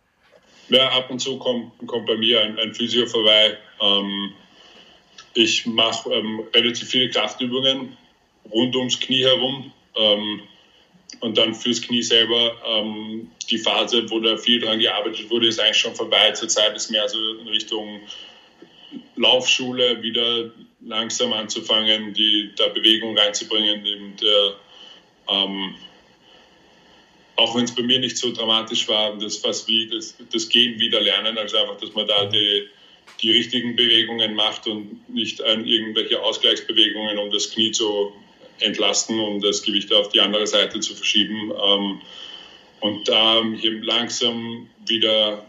Ja, 0.69 0.89
ab 0.89 1.09
und 1.09 1.19
zu 1.19 1.37
kommt, 1.39 1.71
kommt 1.87 2.05
bei 2.07 2.15
mir 2.15 2.41
ein, 2.41 2.57
ein 2.57 2.73
Physio 2.73 3.05
vorbei. 3.05 3.57
Ähm, 3.81 4.33
ich 5.33 5.65
mache 5.65 6.13
ähm, 6.13 6.43
relativ 6.55 6.87
viele 6.87 7.09
Kraftübungen 7.09 7.97
rund 8.49 8.75
ums 8.75 8.99
Knie 8.99 9.23
herum. 9.23 9.73
Ähm, 9.95 10.41
und 11.19 11.37
dann 11.37 11.53
fürs 11.53 11.81
Knie 11.81 12.01
selber, 12.01 12.53
ähm, 12.65 13.29
die 13.49 13.57
Phase, 13.57 14.09
wo 14.09 14.19
da 14.19 14.37
viel 14.37 14.59
dran 14.59 14.79
gearbeitet 14.79 15.29
wurde, 15.29 15.47
ist 15.47 15.59
eigentlich 15.59 15.77
schon 15.77 15.95
vorbei. 15.95 16.31
Zurzeit 16.31 16.75
ist 16.75 16.89
mehr 16.91 17.07
so 17.07 17.17
in 17.35 17.47
Richtung 17.47 18.01
Laufschule 19.15 20.01
wieder 20.01 20.51
langsam 20.81 21.33
anzufangen, 21.33 22.13
die 22.13 22.51
da 22.55 22.67
Bewegung 22.67 23.17
reinzubringen. 23.17 23.85
Eben 23.85 24.15
der, 24.17 24.55
ähm, 25.29 25.75
auch 27.35 27.55
wenn 27.55 27.65
es 27.65 27.75
bei 27.75 27.83
mir 27.83 27.99
nicht 27.99 28.17
so 28.17 28.31
dramatisch 28.31 28.87
war, 28.87 29.17
das 29.17 29.37
fast 29.37 29.67
wie 29.67 29.87
das, 29.89 30.15
das 30.31 30.49
Gehen 30.49 30.79
wieder 30.79 31.01
lernen, 31.01 31.37
also 31.37 31.57
einfach, 31.57 31.77
dass 31.77 31.93
man 31.93 32.07
da 32.07 32.25
die, 32.25 32.67
die 33.21 33.31
richtigen 33.31 33.75
Bewegungen 33.75 34.35
macht 34.35 34.67
und 34.67 35.09
nicht 35.09 35.41
an 35.41 35.65
irgendwelche 35.65 36.21
Ausgleichsbewegungen, 36.21 37.17
um 37.17 37.31
das 37.31 37.51
Knie 37.51 37.71
zu 37.71 38.13
entlasten, 38.59 39.19
um 39.19 39.41
das 39.41 39.63
Gewicht 39.63 39.91
auf 39.93 40.09
die 40.09 40.19
andere 40.19 40.47
Seite 40.47 40.79
zu 40.79 40.95
verschieben. 40.95 41.51
Ähm, 41.51 42.01
und 42.81 43.07
da 43.07 43.41
hier 43.59 43.81
langsam 43.83 44.69
wieder 44.85 45.45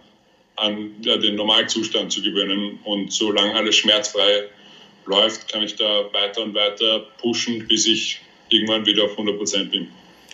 an 0.56 0.92
ja, 1.02 1.16
den 1.16 1.36
Normalzustand 1.36 2.12
zu 2.12 2.22
gewöhnen. 2.22 2.78
Und 2.84 3.12
solange 3.12 3.54
alles 3.54 3.76
schmerzfrei 3.76 4.44
läuft, 5.06 5.52
kann 5.52 5.62
ich 5.62 5.76
da 5.76 6.04
weiter 6.12 6.42
und 6.42 6.54
weiter 6.54 7.00
pushen, 7.18 7.66
bis 7.66 7.86
ich 7.86 8.20
irgendwann 8.48 8.86
wieder 8.86 9.04
auf 9.04 9.12
100 9.12 9.36
Prozent 9.36 9.70
bin. 9.72 9.88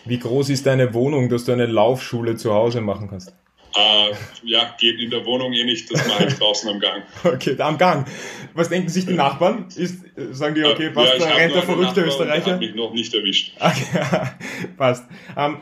Wie 0.05 0.19
groß 0.19 0.51
ist 0.51 0.67
deine 0.67 0.95
Wohnung, 0.95 1.29
dass 1.29 1.45
du 1.45 1.53
eine 1.53 1.67
Laufschule 1.67 2.37
zu 2.37 2.53
Hause 2.55 2.81
machen 2.81 3.09
kannst? 3.09 3.35
Äh, 3.77 4.13
ja, 4.43 4.75
geht 4.81 4.99
in 5.01 5.11
der 5.11 5.25
Wohnung 5.25 5.53
eh 5.53 5.63
nicht, 5.63 5.93
das 5.93 6.07
mache 6.09 6.27
ich 6.27 6.35
draußen 6.35 6.69
am 6.69 6.81
Gang. 6.81 7.05
Okay, 7.25 7.57
am 7.61 7.79
Gang. 7.79 8.07
Was 8.55 8.69
denken 8.69 8.89
sich 8.89 9.07
die 9.07 9.15
Nachbarn? 9.15 9.69
Ist, 9.77 10.03
sagen 10.33 10.57
die, 10.57 10.65
okay, 10.65 10.91
passt, 10.91 11.13
ja, 11.13 11.19
da 11.19 11.35
rennt 11.35 11.55
der 11.55 11.63
verrückte 11.63 12.01
Österreicher? 12.01 12.53
Hat 12.53 12.61
mich 12.61 12.75
noch 12.75 12.93
nicht 12.93 13.15
erwischt. 13.15 13.53
Okay, 13.61 14.27
passt. 14.77 15.05
Ähm, 15.37 15.59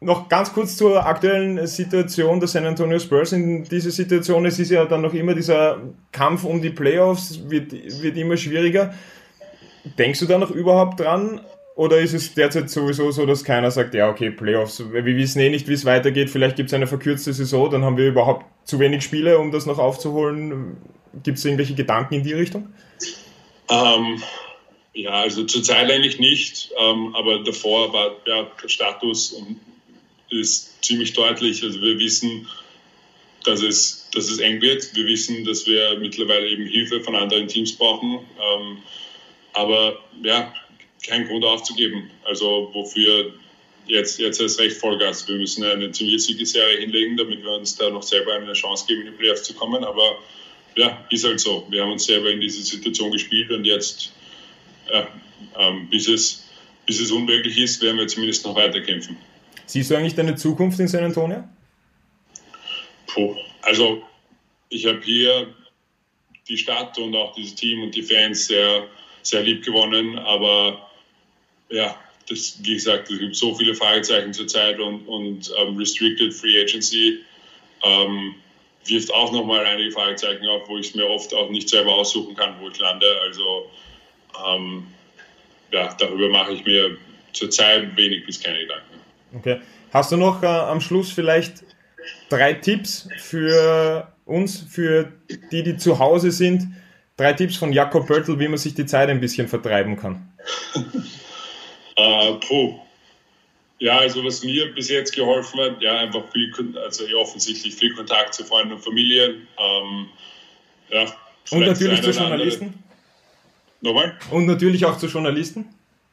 noch 0.00 0.28
ganz 0.28 0.52
kurz 0.52 0.76
zur 0.76 1.06
aktuellen 1.06 1.66
Situation 1.66 2.38
der 2.38 2.48
San 2.48 2.66
Antonio 2.66 2.98
Spurs 2.98 3.32
in 3.32 3.64
dieser 3.64 3.90
Situation. 3.90 4.44
Es 4.44 4.58
ist 4.58 4.70
ja 4.70 4.84
dann 4.84 5.02
noch 5.02 5.14
immer 5.14 5.34
dieser 5.34 5.80
Kampf 6.12 6.44
um 6.44 6.60
die 6.60 6.70
Playoffs, 6.70 7.40
wird, 7.48 7.72
wird 7.72 8.16
immer 8.16 8.36
schwieriger. 8.36 8.94
Denkst 9.98 10.20
du 10.20 10.26
da 10.26 10.38
noch 10.38 10.50
überhaupt 10.50 11.00
dran? 11.00 11.40
Oder 11.76 11.98
ist 11.98 12.14
es 12.14 12.32
derzeit 12.32 12.70
sowieso 12.70 13.10
so, 13.10 13.26
dass 13.26 13.44
keiner 13.44 13.70
sagt, 13.70 13.94
ja, 13.94 14.08
okay, 14.08 14.30
Playoffs, 14.30 14.82
wir 14.92 15.04
wissen 15.04 15.40
eh 15.40 15.50
nicht, 15.50 15.68
wie 15.68 15.74
es 15.74 15.84
weitergeht, 15.84 16.30
vielleicht 16.30 16.56
gibt 16.56 16.70
es 16.70 16.74
eine 16.74 16.86
verkürzte 16.86 17.34
Saison, 17.34 17.70
dann 17.70 17.84
haben 17.84 17.98
wir 17.98 18.08
überhaupt 18.08 18.46
zu 18.64 18.78
wenig 18.78 19.04
Spiele, 19.04 19.38
um 19.38 19.52
das 19.52 19.66
noch 19.66 19.78
aufzuholen. 19.78 20.78
Gibt 21.22 21.36
es 21.36 21.44
irgendwelche 21.44 21.74
Gedanken 21.74 22.14
in 22.14 22.22
die 22.22 22.32
Richtung? 22.32 22.72
Ähm, 23.70 24.22
ja, 24.94 25.10
also 25.10 25.44
zurzeit 25.44 25.90
eigentlich 25.90 26.18
nicht, 26.18 26.72
ähm, 26.78 27.14
aber 27.14 27.44
davor 27.44 27.92
war 27.92 28.12
ja, 28.24 28.46
Status 28.66 29.32
und 29.32 29.60
ist 30.30 30.84
ziemlich 30.84 31.12
deutlich. 31.12 31.62
Also 31.62 31.80
wir 31.80 31.98
wissen, 31.98 32.48
dass 33.44 33.62
es, 33.62 34.08
dass 34.12 34.30
es 34.30 34.38
eng 34.38 34.60
wird. 34.60 34.94
Wir 34.94 35.06
wissen, 35.06 35.44
dass 35.44 35.66
wir 35.66 35.98
mittlerweile 35.98 36.48
eben 36.48 36.66
Hilfe 36.66 37.00
von 37.00 37.14
anderen 37.14 37.48
Teams 37.48 37.72
brauchen. 37.72 38.20
Ähm, 38.40 38.78
aber 39.52 40.00
ja, 40.22 40.52
kein 41.06 41.26
Grund 41.26 41.44
aufzugeben. 41.44 42.10
Also 42.24 42.70
wofür 42.72 43.32
jetzt, 43.86 44.18
jetzt 44.18 44.40
ist 44.40 44.58
recht 44.58 44.76
Vollgas. 44.76 45.26
Wir 45.28 45.36
müssen 45.36 45.64
eine 45.64 45.90
ziemliche 45.92 46.18
Siegesserie 46.18 46.80
hinlegen, 46.80 47.16
damit 47.16 47.42
wir 47.42 47.52
uns 47.52 47.76
da 47.76 47.88
noch 47.90 48.02
selber 48.02 48.34
eine 48.34 48.52
Chance 48.52 48.86
geben, 48.86 49.02
in 49.02 49.12
die 49.12 49.16
Playoffs 49.16 49.44
zu 49.44 49.54
kommen. 49.54 49.84
Aber 49.84 50.18
ja, 50.76 51.06
ist 51.10 51.24
halt 51.24 51.40
so. 51.40 51.66
Wir 51.70 51.82
haben 51.82 51.92
uns 51.92 52.04
selber 52.04 52.30
in 52.30 52.40
diese 52.40 52.62
Situation 52.62 53.12
gespielt 53.12 53.50
und 53.50 53.64
jetzt, 53.64 54.12
ja, 54.92 55.08
ähm, 55.58 55.88
bis, 55.88 56.08
es, 56.08 56.44
bis 56.84 57.00
es 57.00 57.10
unmöglich 57.10 57.58
ist, 57.58 57.80
werden 57.82 57.98
wir 57.98 58.08
zumindest 58.08 58.44
noch 58.44 58.54
weiter 58.54 58.80
kämpfen. 58.80 59.16
Siehst 59.64 59.90
du 59.90 59.96
eigentlich 59.96 60.14
deine 60.14 60.36
Zukunft 60.36 60.78
in 60.78 60.88
San 60.88 61.04
Antonio? 61.04 61.44
Puh, 63.06 63.34
also 63.62 64.02
ich 64.68 64.86
habe 64.86 65.00
hier 65.00 65.54
die 66.48 66.58
Stadt 66.58 66.98
und 66.98 67.14
auch 67.16 67.34
dieses 67.34 67.54
Team 67.54 67.82
und 67.82 67.94
die 67.94 68.02
Fans 68.02 68.46
sehr, 68.46 68.86
sehr 69.22 69.42
lieb 69.42 69.64
gewonnen, 69.64 70.18
aber 70.18 70.90
ja, 71.70 71.96
das, 72.28 72.58
wie 72.62 72.74
gesagt, 72.74 73.10
es 73.10 73.18
gibt 73.18 73.36
so 73.36 73.54
viele 73.54 73.74
Fragezeichen 73.74 74.32
zurzeit 74.32 74.78
und, 74.78 75.06
und 75.06 75.52
ähm, 75.58 75.76
Restricted 75.76 76.34
Free 76.34 76.60
Agency 76.60 77.20
ähm, 77.82 78.34
wirft 78.84 79.12
auch 79.12 79.32
nochmal 79.32 79.64
einige 79.64 79.90
Fragezeichen 79.90 80.46
auf, 80.46 80.68
wo 80.68 80.78
ich 80.78 80.88
es 80.88 80.94
mir 80.94 81.06
oft 81.08 81.34
auch 81.34 81.50
nicht 81.50 81.68
selber 81.68 81.94
aussuchen 81.94 82.34
kann, 82.36 82.54
wo 82.60 82.68
ich 82.68 82.78
lande. 82.78 83.06
Also 83.22 83.70
ähm, 84.46 84.86
ja, 85.72 85.94
darüber 85.98 86.28
mache 86.28 86.52
ich 86.52 86.64
mir 86.64 86.96
zurzeit 87.32 87.96
wenig 87.96 88.24
bis 88.26 88.40
keine 88.40 88.60
Gedanken. 88.60 88.95
Okay. 89.36 89.60
Hast 89.92 90.12
du 90.12 90.16
noch 90.16 90.42
äh, 90.42 90.46
am 90.46 90.80
Schluss 90.80 91.12
vielleicht 91.12 91.64
drei 92.28 92.54
Tipps 92.54 93.08
für 93.18 94.12
uns, 94.24 94.58
für 94.58 95.12
die, 95.52 95.62
die 95.62 95.76
zu 95.76 95.98
Hause 95.98 96.30
sind? 96.30 96.68
Drei 97.16 97.32
Tipps 97.32 97.56
von 97.56 97.72
Jakob 97.72 98.06
Pöltl, 98.06 98.38
wie 98.38 98.48
man 98.48 98.58
sich 98.58 98.74
die 98.74 98.86
Zeit 98.86 99.08
ein 99.08 99.20
bisschen 99.20 99.48
vertreiben 99.48 99.96
kann. 99.96 100.32
äh, 101.96 102.32
puh. 102.46 102.80
Ja, 103.78 103.98
also 103.98 104.24
was 104.24 104.42
mir 104.42 104.74
bis 104.74 104.88
jetzt 104.88 105.14
geholfen 105.14 105.60
hat, 105.60 105.82
ja, 105.82 105.98
einfach 105.98 106.22
viel, 106.32 106.50
also 106.78 107.04
ja, 107.06 107.16
offensichtlich 107.16 107.74
viel 107.74 107.94
Kontakt 107.94 108.32
zu 108.32 108.44
Freunden 108.44 108.72
und 108.72 108.80
Familien. 108.80 109.46
Ähm, 109.58 110.08
ja, 110.90 111.06
und 111.50 111.60
natürlich 111.60 112.00
zu 112.00 112.10
Journalisten. 112.10 112.82
Nochmal? 113.82 114.18
Und 114.30 114.46
natürlich 114.46 114.84
auch 114.86 114.96
zu 114.96 115.06
Journalisten. 115.06 115.66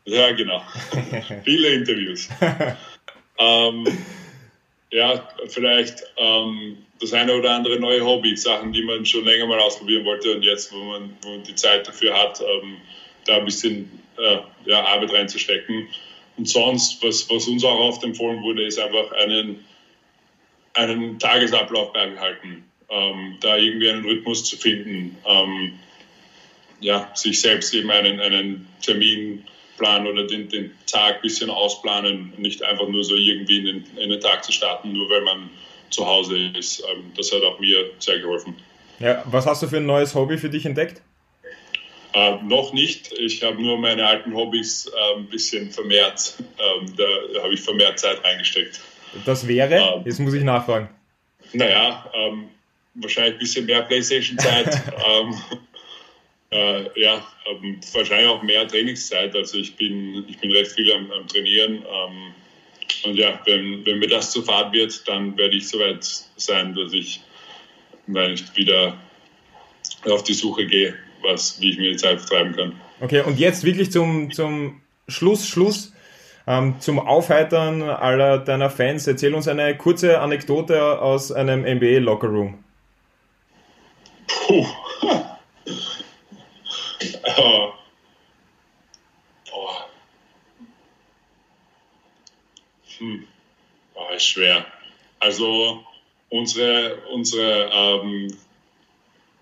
Ja, 0.06 0.32
genau. 0.34 0.62
Viele 1.44 1.70
Interviews. 1.70 2.28
Ähm, 3.40 3.86
ja, 4.92 5.28
vielleicht 5.48 6.04
ähm, 6.18 6.78
das 7.02 7.14
eine 7.14 7.36
oder 7.36 7.52
andere 7.52 7.80
neue 7.80 8.06
Hobby, 8.06 8.38
Sachen, 8.38 8.72
die 8.72 8.84
man 8.84 9.06
schon 9.06 9.26
länger 9.26 9.48
mal 9.48 9.60
ausprobieren 9.60 10.06
wollte 10.06 10.36
und 10.36 10.44
jetzt, 10.44 10.72
wo 10.72 10.78
man, 10.78 11.18
wo 11.22 11.30
man 11.30 11.44
die 11.44 11.56
Zeit 11.56 11.88
dafür 11.88 12.14
hat, 12.18 12.42
ähm, 12.42 12.78
da 13.26 13.38
ein 13.38 13.46
bisschen 13.46 13.90
äh, 14.18 14.38
ja, 14.66 14.84
Arbeit 14.84 15.12
reinzustecken. 15.12 15.88
Und 16.38 16.48
sonst, 16.48 17.04
was, 17.04 17.30
was 17.30 17.48
uns 17.48 17.64
auch 17.64 17.80
oft 17.80 18.04
empfohlen 18.04 18.42
wurde, 18.42 18.66
ist 18.66 18.80
einfach 18.80 19.12
einen, 19.14 19.66
einen 20.74 21.20
Tagesablauf 21.20 21.94
beibehalten, 21.94 22.64
ähm, 22.90 23.38
da 23.42 23.58
irgendwie 23.58 23.90
einen 23.90 24.06
Rhythmus 24.06 24.44
zu 24.44 24.58
finden, 24.58 25.18
ähm, 25.26 25.74
ja, 26.80 27.12
sich 27.16 27.40
selbst 27.40 27.74
eben 27.74 27.90
einen, 27.92 28.20
einen 28.20 28.68
Termin 28.82 29.46
planen 29.78 30.08
oder 30.08 30.26
den, 30.26 30.50
den 30.50 30.72
Tag 30.86 31.16
ein 31.16 31.22
bisschen 31.22 31.50
ausplanen, 31.50 32.34
nicht 32.38 32.64
einfach 32.64 32.88
nur 32.88 33.04
so 33.04 33.16
irgendwie 33.16 33.60
in 33.60 33.66
den, 33.66 33.98
in 33.98 34.10
den 34.10 34.20
Tag 34.20 34.44
zu 34.44 34.52
starten, 34.52 34.94
nur 34.94 35.10
weil 35.10 35.22
man 35.22 35.50
zu 35.90 36.06
Hause 36.06 36.38
ist. 36.56 36.82
Ähm, 36.82 37.12
das 37.16 37.32
hat 37.32 37.44
auch 37.44 37.60
mir 37.60 37.92
sehr 38.00 38.20
geholfen. 38.20 38.56
Ja, 39.00 39.24
was 39.26 39.46
hast 39.46 39.64
du 39.64 39.68
für 39.68 39.78
ein 39.78 39.86
neues 39.86 40.16
Hobby 40.16 40.38
für 40.38 40.50
dich 40.50 40.66
entdeckt? 40.66 41.02
Äh, 42.14 42.38
noch 42.44 42.74
nicht. 42.74 43.12
Ich 43.14 43.42
habe 43.44 43.62
nur 43.62 43.78
meine 43.78 44.06
alten 44.06 44.36
Hobbys 44.36 44.88
äh, 44.88 45.18
ein 45.18 45.28
bisschen 45.28 45.72
vermehrt. 45.72 46.36
Ähm, 46.40 46.94
da 46.96 47.42
habe 47.42 47.54
ich 47.54 47.62
vermehrt 47.62 48.00
Zeit 48.00 48.24
reingesteckt. 48.24 48.80
Das 49.26 49.48
wäre? 49.48 49.76
Ähm, 49.76 50.04
Jetzt 50.06 50.20
muss 50.20 50.34
ich 50.34 50.44
nachfragen. 50.44 50.90
Naja, 51.54 52.10
ähm, 52.14 52.50
wahrscheinlich 52.96 53.34
ein 53.34 53.40
bisschen 53.40 53.66
mehr 53.66 53.82
Playstation-Zeit. 53.82 54.68
ähm, 55.08 55.36
äh, 56.54 57.02
ja, 57.02 57.26
ähm, 57.50 57.80
wahrscheinlich 57.94 58.28
auch 58.28 58.44
mehr 58.44 58.68
Trainingszeit. 58.68 59.36
Also 59.36 59.58
ich 59.58 59.76
bin, 59.76 60.24
ich 60.28 60.38
bin 60.38 60.52
recht 60.52 60.72
viel 60.72 60.92
am, 60.92 61.12
am 61.12 61.28
Trainieren. 61.28 61.78
Ähm, 61.78 62.34
und 63.06 63.16
ja, 63.16 63.40
wenn, 63.46 63.86
wenn 63.86 64.00
mir 64.00 64.08
das 64.08 64.32
zu 64.32 64.44
fad 64.44 64.72
wird, 64.72 65.08
dann 65.08 65.36
werde 65.38 65.58
ich 65.58 65.68
soweit 65.68 66.04
sein, 66.36 66.76
dass 66.76 66.94
ich, 66.94 67.22
wenn 68.08 68.34
ich 68.34 68.56
wieder 68.56 68.98
auf 70.06 70.24
die 70.24 70.34
Suche 70.34 70.66
gehe, 70.66 70.94
was, 71.22 71.60
wie 71.60 71.72
ich 71.72 71.78
mir 71.78 71.92
die 71.92 71.98
Zeit 71.98 72.20
vertreiben 72.22 72.56
kann. 72.56 72.82
Okay, 73.02 73.22
und 73.22 73.40
jetzt 73.40 73.64
wirklich 73.64 73.92
zum, 73.92 74.32
zum 74.32 74.82
Schluss, 75.08 75.48
Schluss. 75.48 75.92
Ähm, 76.46 76.76
zum 76.82 77.00
Aufheitern 77.00 77.82
aller 77.84 78.38
deiner 78.38 78.70
Fans, 78.70 79.08
erzähl 79.08 79.34
uns 79.34 79.48
eine 79.48 79.78
kurze 79.78 80.20
Anekdote 80.20 81.02
aus 81.02 81.32
einem 81.32 81.62
NBA 81.62 82.00
Locker 82.00 82.28
Room. 82.28 82.62
Puh. 84.28 84.68
Boah. 89.52 89.90
Hm. 92.98 93.28
Ist 94.16 94.28
schwer. 94.28 94.66
Also 95.20 95.84
unsere, 96.30 96.98
unsere 97.12 97.70
ähm, 97.74 98.38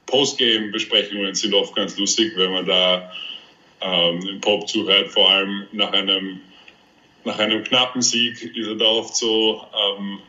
Postgame-Besprechungen 0.06 1.36
sind 1.36 1.54
oft 1.54 1.76
ganz 1.76 1.98
lustig, 1.98 2.34
wenn 2.36 2.52
man 2.52 2.66
da 2.66 3.12
ähm, 3.82 4.40
Pop 4.40 4.70
zuhört, 4.70 5.10
vor 5.10 5.30
allem 5.30 5.68
nach 5.72 5.92
einem, 5.92 6.42
nach 7.24 7.40
einem 7.40 7.64
knappen 7.64 8.02
Sieg 8.02 8.42
ist 8.56 8.68
er 8.68 8.76
da 8.76 8.86
oft 8.86 9.16
so 9.16 9.66
ähm, 9.74 10.20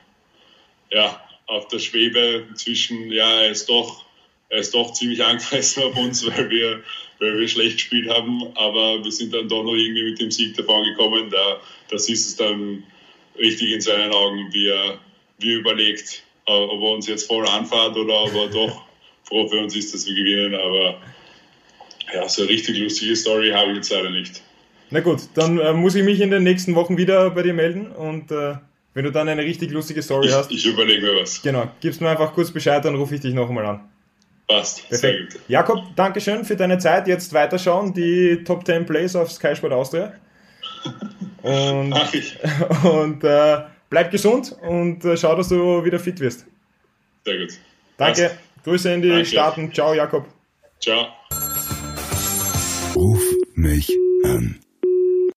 ja, 0.91 1.23
auf 1.47 1.69
der 1.69 1.79
Schwebe 1.79 2.47
zwischen, 2.55 3.13
ja, 3.13 3.43
er 3.43 3.51
ist 3.51 3.69
doch, 3.69 4.05
er 4.49 4.59
ist 4.59 4.75
doch 4.75 4.93
ziemlich 4.93 5.23
angefressen 5.23 5.85
auf 5.85 5.97
uns, 5.97 6.27
weil 6.37 6.51
wir 6.51 6.83
weil 7.23 7.39
wir 7.39 7.49
schlecht 7.49 7.77
gespielt 7.77 8.11
haben, 8.11 8.43
aber 8.57 9.03
wir 9.03 9.13
sind 9.13 9.33
dann 9.33 9.49
doch 9.49 9.63
noch 9.63 9.75
irgendwie 9.75 10.11
mit 10.11 10.21
dem 10.21 10.31
Sieg 10.31 10.57
davon 10.57 10.85
gekommen. 10.85 11.31
Da, 11.31 11.61
das 11.89 12.09
ist 12.09 12.27
es 12.27 12.37
dann 12.37 12.83
richtig 13.39 13.73
in 13.73 13.81
seinen 13.81 14.13
Augen, 14.13 14.49
wie 14.53 14.67
er, 14.67 14.99
wie 15.39 15.53
er 15.53 15.59
überlegt, 15.61 16.25
äh, 16.47 16.53
ob 16.53 16.83
er 16.83 16.91
uns 16.91 17.07
jetzt 17.07 17.29
voll 17.29 17.47
anfahrt 17.47 17.97
oder 17.97 18.25
ob 18.25 18.35
er 18.35 18.49
doch 18.49 18.85
froh 19.23 19.47
für 19.47 19.59
uns 19.59 19.77
ist, 19.77 19.95
dass 19.95 20.07
wir 20.07 20.15
gewinnen. 20.17 20.57
Aber 20.57 21.01
ja, 22.13 22.29
so 22.29 22.43
eine 22.43 22.51
richtig 22.51 22.79
lustige 22.79 23.15
Story 23.15 23.51
habe 23.51 23.71
ich 23.71 23.77
jetzt 23.77 23.93
leider 23.93 24.11
nicht. 24.11 24.43
Na 24.91 25.01
gut, 25.01 25.21
dann 25.35 25.59
äh, 25.59 25.73
muss 25.73 25.95
ich 25.95 26.03
mich 26.03 26.21
in 26.21 26.33
den 26.33 26.43
nächsten 26.43 26.75
Wochen 26.75 26.99
wieder 26.99 27.31
bei 27.31 27.43
dir 27.43 27.55
melden 27.55 27.87
und 27.93 28.33
äh, 28.33 28.57
wenn 28.95 29.05
du 29.05 29.13
dann 29.13 29.29
eine 29.29 29.43
richtig 29.43 29.71
lustige 29.71 30.03
Story 30.03 30.27
ich, 30.27 30.35
hast. 30.35 30.51
Ich 30.51 30.67
überlege 30.67 31.01
mir 31.01 31.21
was. 31.23 31.41
Genau, 31.41 31.71
gibst 31.81 32.01
mir 32.01 32.11
einfach 32.11 32.35
kurz 32.35 32.51
Bescheid, 32.51 32.85
dann 32.85 32.97
rufe 32.97 33.15
ich 33.15 33.21
dich 33.23 33.33
nochmal 33.33 33.65
an. 33.65 33.92
Passt. 34.53 34.89
Perfekt. 34.89 35.39
Jakob, 35.49 35.79
danke 35.97 36.21
schön 36.21 36.45
für 36.45 36.57
deine 36.57 36.79
Zeit. 36.79 37.09
Jetzt 37.09 37.33
weiterschauen, 37.33 37.95
die 37.95 38.45
Top 38.45 38.67
10 38.67 38.87
Plays 38.87 39.17
auf 39.17 39.31
Sky 39.31 39.57
Sport 39.57 39.73
Austria. 39.73 40.13
Und, 41.43 41.89
Mach 41.91 42.13
ich. 42.15 42.37
und 42.85 43.25
äh, 43.25 43.63
bleib 43.91 44.13
gesund 44.13 44.57
und 44.63 45.05
äh, 45.05 45.17
schau, 45.17 45.35
dass 45.35 45.49
du 45.49 45.85
wieder 45.85 45.99
fit 45.99 46.21
wirst. 46.21 46.47
Sehr 47.25 47.37
gut. 47.37 47.59
Danke. 47.97 48.23
Passt. 48.23 48.39
Grüße 48.65 48.93
in 48.93 49.03
die 49.03 49.09
danke. 49.09 49.25
Staaten. 49.25 49.75
Ciao, 49.75 49.93
Jakob. 49.93 50.25
Ciao. 50.81 51.09
Ruf 52.95 53.21
mich 53.57 53.91
an. 54.25 54.61